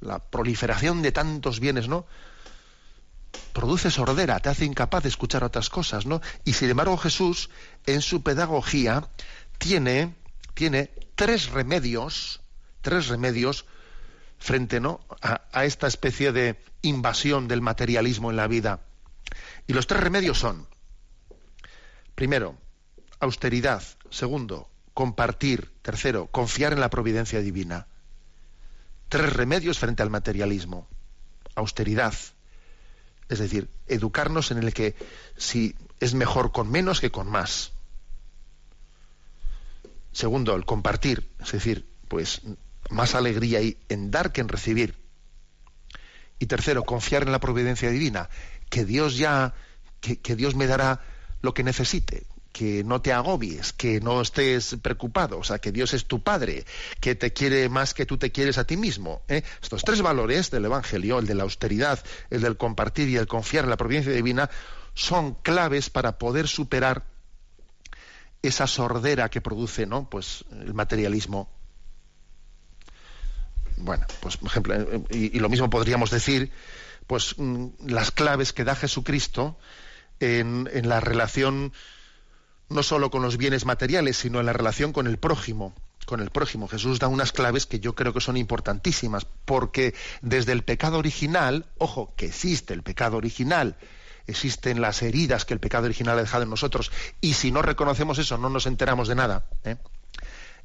[0.00, 2.06] La proliferación de tantos bienes, ¿no?
[3.52, 6.20] Produce sordera, te hace incapaz de escuchar otras cosas, ¿no?
[6.44, 7.50] Y sin embargo Jesús,
[7.86, 9.08] en su pedagogía,
[9.58, 10.14] tiene,
[10.54, 12.40] tiene tres remedios,
[12.82, 13.64] tres remedios
[14.38, 15.00] frente ¿no?
[15.20, 18.80] a esta especie de invasión del materialismo en la vida.
[19.68, 20.66] Y los tres remedios son,
[22.14, 22.56] Primero,
[23.20, 23.82] austeridad.
[24.10, 25.72] Segundo, compartir.
[25.82, 27.86] Tercero, confiar en la providencia divina.
[29.08, 30.88] Tres remedios frente al materialismo.
[31.54, 32.14] Austeridad.
[33.28, 34.94] Es decir, educarnos en el que
[35.36, 37.72] si es mejor con menos que con más.
[40.12, 41.30] Segundo, el compartir.
[41.40, 42.42] Es decir, pues
[42.90, 44.96] más alegría en dar que en recibir.
[46.38, 48.28] Y tercero, confiar en la providencia divina.
[48.68, 49.54] Que Dios ya,
[50.00, 51.00] que Dios me dará
[51.42, 55.94] lo que necesite, que no te agobies, que no estés preocupado, o sea, que Dios
[55.94, 56.64] es tu Padre,
[57.00, 59.22] que te quiere más que tú te quieres a ti mismo.
[59.28, 59.42] ¿eh?
[59.60, 61.98] Estos tres valores del Evangelio, el de la austeridad,
[62.30, 64.50] el del compartir y el confiar en la providencia divina,
[64.94, 67.04] son claves para poder superar
[68.42, 70.08] esa sordera que produce ¿no?
[70.08, 71.50] pues, el materialismo.
[73.78, 76.52] Bueno, pues por ejemplo, eh, y, y lo mismo podríamos decir,
[77.06, 79.56] pues mm, las claves que da Jesucristo
[80.22, 81.72] en, la relación
[82.68, 85.74] no solo con los bienes materiales, sino en la relación con el prójimo
[86.06, 86.66] con el prójimo.
[86.66, 91.66] Jesús da unas claves que yo creo que son importantísimas, porque desde el pecado original,
[91.78, 93.76] ojo, que existe el pecado original,
[94.26, 98.18] existen las heridas que el pecado original ha dejado en nosotros, y si no reconocemos
[98.18, 99.46] eso, no nos enteramos de nada.
[99.62, 99.76] ¿eh?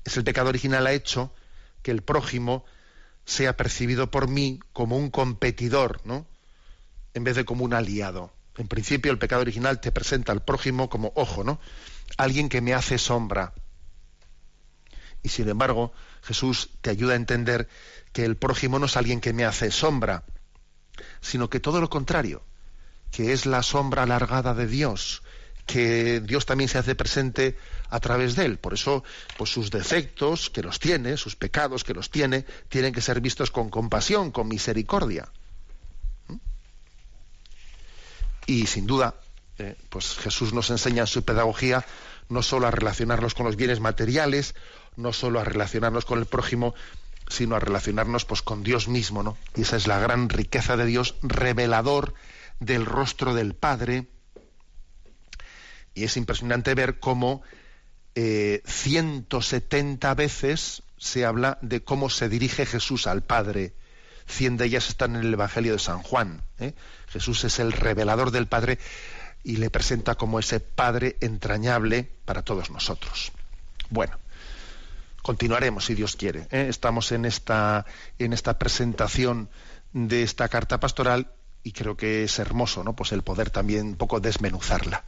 [0.03, 1.31] Es el pecado original ha hecho
[1.83, 2.65] que el prójimo
[3.25, 6.25] sea percibido por mí como un competidor, ¿no?
[7.13, 8.31] En vez de como un aliado.
[8.57, 11.59] En principio el pecado original te presenta al prójimo como ojo, ¿no?
[12.17, 13.53] Alguien que me hace sombra.
[15.23, 15.93] Y sin embargo,
[16.23, 17.67] Jesús te ayuda a entender
[18.13, 20.23] que el prójimo no es alguien que me hace sombra,
[21.21, 22.43] sino que todo lo contrario,
[23.11, 25.21] que es la sombra alargada de Dios,
[25.65, 27.57] que Dios también se hace presente
[27.89, 28.57] a través de él.
[28.57, 29.03] Por eso,
[29.37, 33.51] pues sus defectos, que los tiene, sus pecados, que los tiene, tienen que ser vistos
[33.51, 35.29] con compasión, con misericordia.
[38.47, 39.13] Y sin duda,
[39.59, 41.85] eh, pues Jesús nos enseña en su pedagogía
[42.29, 44.55] no solo a relacionarnos con los bienes materiales,
[44.95, 46.73] no solo a relacionarnos con el prójimo,
[47.29, 49.37] sino a relacionarnos pues con Dios mismo, ¿no?
[49.55, 52.13] Y esa es la gran riqueza de Dios, revelador
[52.59, 54.07] del rostro del Padre.
[55.93, 57.43] Y es impresionante ver cómo
[58.15, 63.73] 170 eh, veces se habla de cómo se dirige Jesús al Padre.
[64.27, 66.43] Cien de ellas están en el Evangelio de San Juan.
[66.59, 66.73] ¿eh?
[67.07, 68.77] Jesús es el revelador del Padre
[69.43, 73.31] y le presenta como ese Padre entrañable para todos nosotros.
[73.89, 74.19] Bueno,
[75.21, 76.47] continuaremos si Dios quiere.
[76.51, 76.67] ¿eh?
[76.69, 77.85] Estamos en esta,
[78.19, 79.49] en esta presentación
[79.93, 81.31] de esta carta pastoral
[81.63, 82.95] y creo que es hermoso, ¿no?
[82.95, 85.05] Pues el poder también un poco desmenuzarla.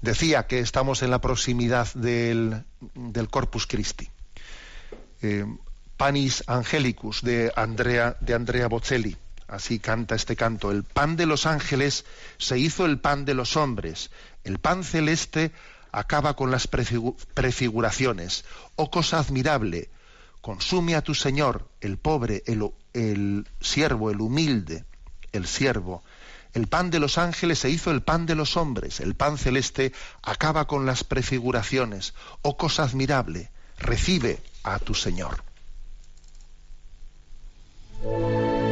[0.00, 2.64] Decía que estamos en la proximidad del,
[2.94, 4.08] del Corpus Christi.
[5.22, 5.46] Eh,
[5.96, 9.16] Panis Angelicus de Andrea, de Andrea Bocelli.
[9.48, 10.70] Así canta este canto.
[10.70, 12.04] El pan de los ángeles
[12.36, 14.10] se hizo el pan de los hombres.
[14.44, 15.52] El pan celeste
[15.92, 18.44] acaba con las prefiguraciones.
[18.74, 19.88] Oh cosa admirable,
[20.42, 24.84] consume a tu Señor, el pobre, el, el siervo, el humilde,
[25.32, 26.02] el siervo.
[26.52, 29.00] El pan de los ángeles se hizo el pan de los hombres.
[29.00, 29.92] El pan celeste
[30.22, 32.12] acaba con las prefiguraciones.
[32.42, 35.45] Oh cosa admirable, recibe a tu Señor.
[38.02, 38.65] Música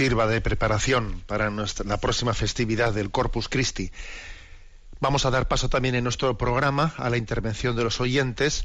[0.00, 3.90] sirva de preparación para nuestra, la próxima festividad del Corpus Christi.
[4.98, 8.64] Vamos a dar paso también en nuestro programa a la intervención de los oyentes.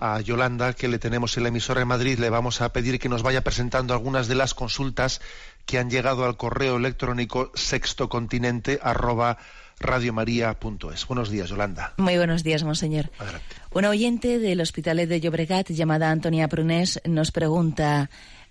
[0.00, 3.08] A Yolanda, que le tenemos en la emisora de Madrid, le vamos a pedir que
[3.08, 5.22] nos vaya presentando algunas de las consultas
[5.64, 9.38] que han llegado al correo electrónico sextocontinente arroba
[9.78, 11.06] radiomaria.es.
[11.06, 11.94] Buenos días, Yolanda.
[11.96, 13.10] Muy buenos días, monseñor.
[13.18, 13.56] Adelante.
[13.72, 18.10] Una oyente del Hospital de Llobregat llamada Antonia Prunés nos pregunta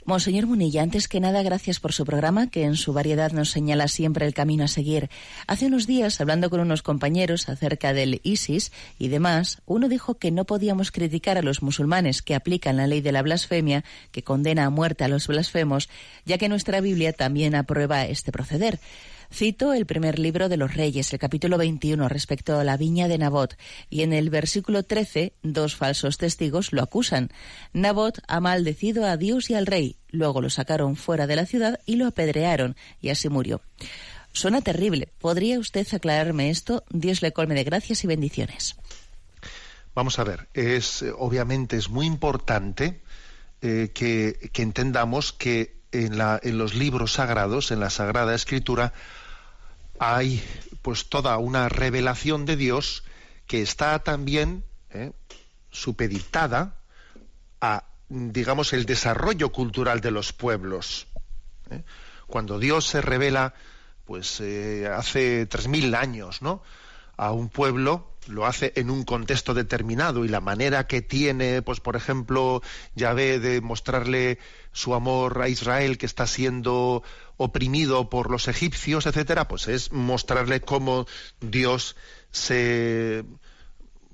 [0.10, 3.88] Monseñor Munilla, antes que nada, gracias por su programa, que en su variedad nos señala
[3.88, 5.08] siempre el camino a seguir.
[5.46, 10.32] Hace unos días, hablando con unos compañeros acerca del ISIS y demás, uno dijo que
[10.32, 14.66] no podíamos criticar a los musulmanes que aplican la ley de la blasfemia, que condena
[14.66, 15.90] a muerte a los blasfemos,
[16.26, 18.80] ya que nuestra Biblia también aprueba este proceder.
[19.32, 23.20] Cito el primer libro de los Reyes, el capítulo 21, respecto a la viña de
[23.20, 23.56] Nabot,
[23.90, 27.30] y en el versículo 13 dos falsos testigos lo acusan.
[27.72, 31.80] Nabot ha maldecido a Dios y al rey, luego lo sacaron fuera de la ciudad
[31.86, 33.62] y lo apedrearon, y así murió.
[34.34, 35.10] Suena terrible.
[35.20, 36.84] ¿Podría usted aclararme esto?
[36.90, 38.76] Dios le colme de gracias y bendiciones.
[39.94, 43.02] Vamos a ver, es obviamente es muy importante
[43.62, 48.94] eh, que, que entendamos que en, la, en los libros sagrados, en la Sagrada Escritura,
[50.00, 50.44] hay
[50.82, 53.04] pues toda una revelación de Dios
[53.48, 55.12] que está también eh,
[55.72, 56.76] supeditada
[57.62, 61.08] a digamos el desarrollo cultural de los pueblos
[61.70, 61.84] ¿eh?
[62.28, 63.54] cuando Dios se revela
[64.06, 66.64] pues eh, hace tres mil años no
[67.18, 71.80] a un pueblo lo hace en un contexto determinado y la manera que tiene pues
[71.80, 72.62] por ejemplo
[72.96, 74.40] Yahvé de mostrarle
[74.72, 77.04] su amor a Israel que está siendo
[77.38, 81.08] oprimido por los egipcios, etcétera, pues es mostrarle cómo
[81.40, 81.96] Dios
[82.32, 83.26] se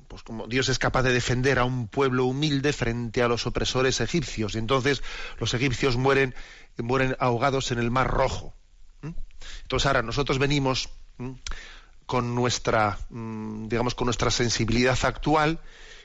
[0.07, 3.99] pues como Dios es capaz de defender a un pueblo humilde frente a los opresores
[3.99, 4.55] egipcios.
[4.55, 5.03] Y entonces
[5.39, 6.35] los egipcios mueren,
[6.77, 8.53] mueren ahogados en el Mar Rojo.
[9.63, 10.89] Entonces ahora nosotros venimos
[12.05, 15.59] con nuestra, mm, digamos, con nuestra sensibilidad actual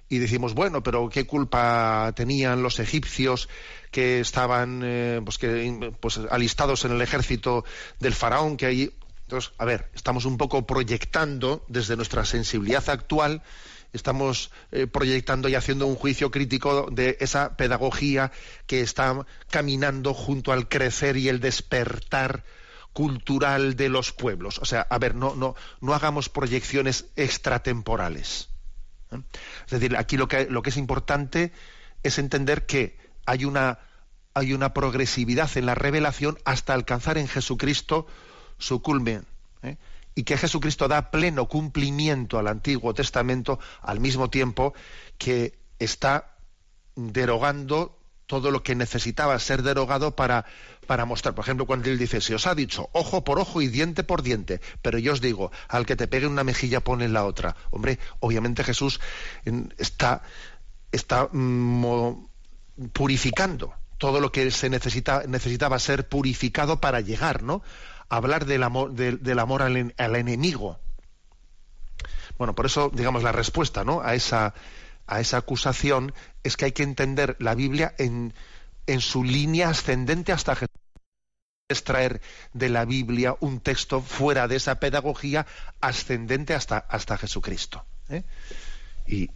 [0.09, 3.49] y decimos, bueno, pero ¿qué culpa tenían los egipcios
[3.93, 7.65] que estaban eh, pues que, pues, alistados en el ejército
[8.01, 8.91] del faraón que allí...
[9.23, 13.43] Entonces, a ver, estamos un poco proyectando desde nuestra sensibilidad actual,
[13.93, 18.33] estamos eh, proyectando y haciendo un juicio crítico de esa pedagogía
[18.67, 22.43] que está caminando junto al crecer y el despertar
[22.93, 24.59] cultural de los pueblos.
[24.59, 28.49] O sea, a ver, no, no, no hagamos proyecciones extratemporales.
[29.13, 29.21] ¿eh?
[29.67, 31.53] Es decir, aquí lo que, lo que es importante
[32.03, 33.79] es entender que hay una,
[34.35, 38.07] hay una progresividad en la revelación hasta alcanzar en Jesucristo
[38.59, 39.25] su culmen.
[39.63, 39.77] ¿eh?
[40.15, 44.75] Y que Jesucristo da pleno cumplimiento al Antiguo Testamento al mismo tiempo
[45.19, 46.37] que está
[46.97, 50.45] derogando todo lo que necesitaba ser derogado para,
[50.91, 51.37] para mostrar.
[51.37, 54.23] Por ejemplo, cuando él dice, se os ha dicho ojo por ojo y diente por
[54.23, 57.55] diente, pero yo os digo, al que te pegue una mejilla pone la otra.
[57.71, 58.99] Hombre, obviamente Jesús
[59.79, 60.25] está,
[60.91, 62.27] está mm,
[62.93, 67.63] purificando todo lo que se necesita, necesitaba ser purificado para llegar, ¿no?
[68.09, 70.81] hablar del amor, del, amor al, al, enemigo.
[72.37, 74.01] Bueno, por eso, digamos, la respuesta, ¿no?
[74.01, 74.55] A esa,
[75.07, 76.13] a esa acusación
[76.43, 78.35] es que hay que entender la Biblia en,
[78.89, 80.80] en su línea ascendente hasta Jesús.
[81.71, 82.21] Extraer
[82.53, 85.47] de la Biblia un texto fuera de esa pedagogía
[85.81, 87.85] ascendente hasta, hasta Jesucristo.
[88.09, 88.25] ¿eh?
[89.07, 89.31] Y,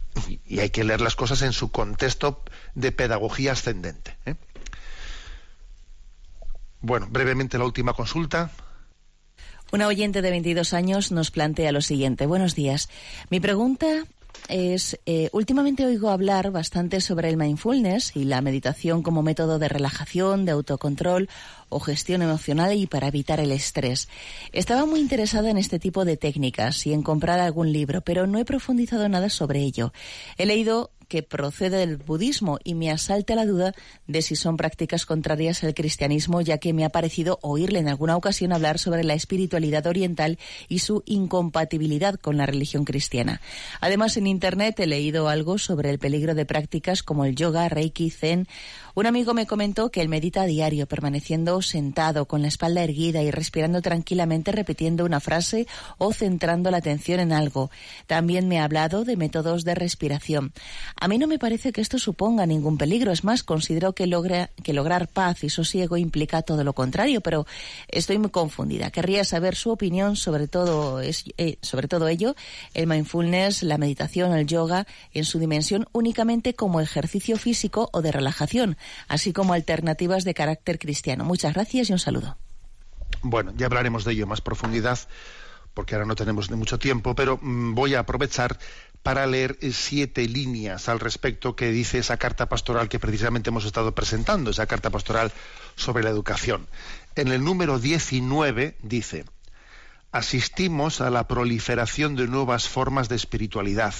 [0.59, 2.43] hay que leer las cosas en su contexto
[2.75, 4.17] de pedagogía ascendente.
[4.25, 4.35] ¿eh?
[6.81, 8.51] Bueno, brevemente la última consulta.
[9.71, 12.27] Una oyente de 22 años nos plantea lo siguiente.
[12.27, 12.89] Buenos días.
[13.29, 14.05] Mi pregunta
[14.47, 19.69] es, eh, últimamente oigo hablar bastante sobre el mindfulness y la meditación como método de
[19.69, 21.29] relajación, de autocontrol
[21.69, 24.07] o gestión emocional y para evitar el estrés.
[24.51, 28.39] Estaba muy interesada en este tipo de técnicas y en comprar algún libro, pero no
[28.39, 29.91] he profundizado nada sobre ello.
[30.37, 33.73] He leído que procede del budismo y me asalta la duda
[34.07, 38.15] de si son prácticas contrarias al cristianismo, ya que me ha parecido oírle en alguna
[38.17, 40.37] ocasión hablar sobre la espiritualidad oriental
[40.67, 43.41] y su incompatibilidad con la religión cristiana.
[43.81, 48.09] Además, en Internet he leído algo sobre el peligro de prácticas como el yoga, reiki,
[48.09, 48.47] zen
[48.95, 53.21] un amigo me comentó que él medita a diario, permaneciendo sentado, con la espalda erguida
[53.21, 55.67] y respirando tranquilamente, repitiendo una frase
[55.97, 57.69] o centrando la atención en algo.
[58.07, 60.53] También me ha hablado de métodos de respiración.
[60.99, 63.11] A mí no me parece que esto suponga ningún peligro.
[63.11, 67.45] Es más, considero que, logra, que lograr paz y sosiego implica todo lo contrario, pero
[67.89, 68.91] estoy muy confundida.
[68.91, 72.33] Querría saber su opinión sobre todo, eh, sobre todo ello,
[72.73, 78.13] el mindfulness, la meditación, el yoga, en su dimensión únicamente como ejercicio físico o de
[78.13, 78.77] relajación
[79.07, 81.23] así como alternativas de carácter cristiano.
[81.23, 82.37] Muchas gracias y un saludo.
[83.21, 84.99] Bueno, ya hablaremos de ello en más profundidad,
[85.73, 88.57] porque ahora no tenemos mucho tiempo, pero mm, voy a aprovechar
[89.03, 93.65] para leer eh, siete líneas al respecto que dice esa carta pastoral que precisamente hemos
[93.65, 95.31] estado presentando, esa carta pastoral
[95.75, 96.67] sobre la educación.
[97.15, 99.25] En el número 19 dice,
[100.11, 103.93] asistimos a la proliferación de nuevas formas de espiritualidad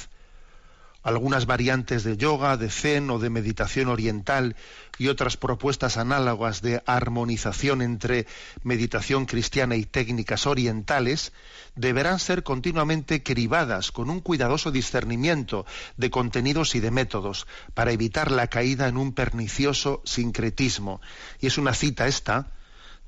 [1.06, 4.56] algunas variantes de yoga, de zen o de meditación oriental
[4.98, 8.26] y otras propuestas análogas de armonización entre
[8.64, 11.32] meditación cristiana y técnicas orientales,
[11.76, 17.46] deberán ser continuamente cribadas con un cuidadoso discernimiento de contenidos y de métodos
[17.76, 21.02] para evitar la caída en un pernicioso sincretismo.
[21.40, 22.48] Y es una cita esta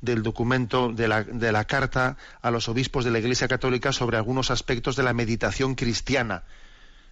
[0.01, 4.17] del documento de la, de la carta a los obispos de la Iglesia Católica sobre
[4.17, 6.43] algunos aspectos de la meditación cristiana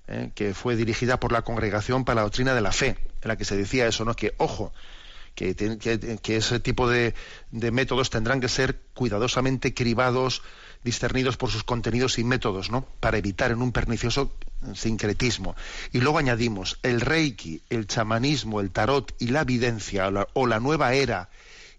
[0.08, 0.32] ¿eh?
[0.36, 3.46] que fue dirigida por la Congregación para la Doctrina de la Fe, en la que
[3.46, 4.16] se decía eso, ¿no?
[4.16, 4.74] Que, ojo,
[5.36, 7.14] que, que, ese tipo de,
[7.52, 10.42] métodos tendrán que ser cuidadosamente cribados,
[10.84, 12.88] discernidos por sus contenidos y métodos, ¿no?
[13.00, 14.34] Para evitar en un pernicioso
[14.74, 15.56] sincretismo.
[15.92, 20.94] Y luego añadimos, el reiki, el chamanismo, el tarot y la videncia o la nueva
[20.94, 21.30] era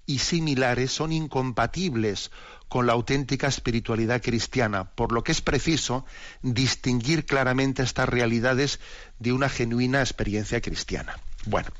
[0.07, 2.31] y similares son incompatibles
[2.69, 6.05] con la auténtica espiritualidad cristiana, por lo que es preciso
[6.43, 8.81] distinguir claramente estas realidades
[9.19, 11.19] de una genuina experiencia cristiana.
[11.47, 11.71] Bueno,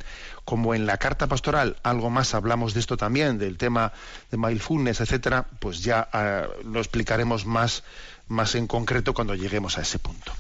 [0.45, 3.93] como en la carta pastoral algo más hablamos de esto también, del tema
[4.31, 7.83] de mindfulness, etcétera, pues ya ah, lo explicaremos más,
[8.29, 10.33] más en concreto cuando lleguemos a ese punto.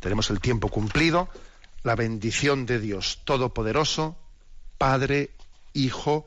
[0.00, 1.28] Tenemos el tiempo cumplido,
[1.84, 4.16] la bendición de Dios Todopoderoso,
[4.78, 5.30] Padre,
[5.72, 6.26] Hijo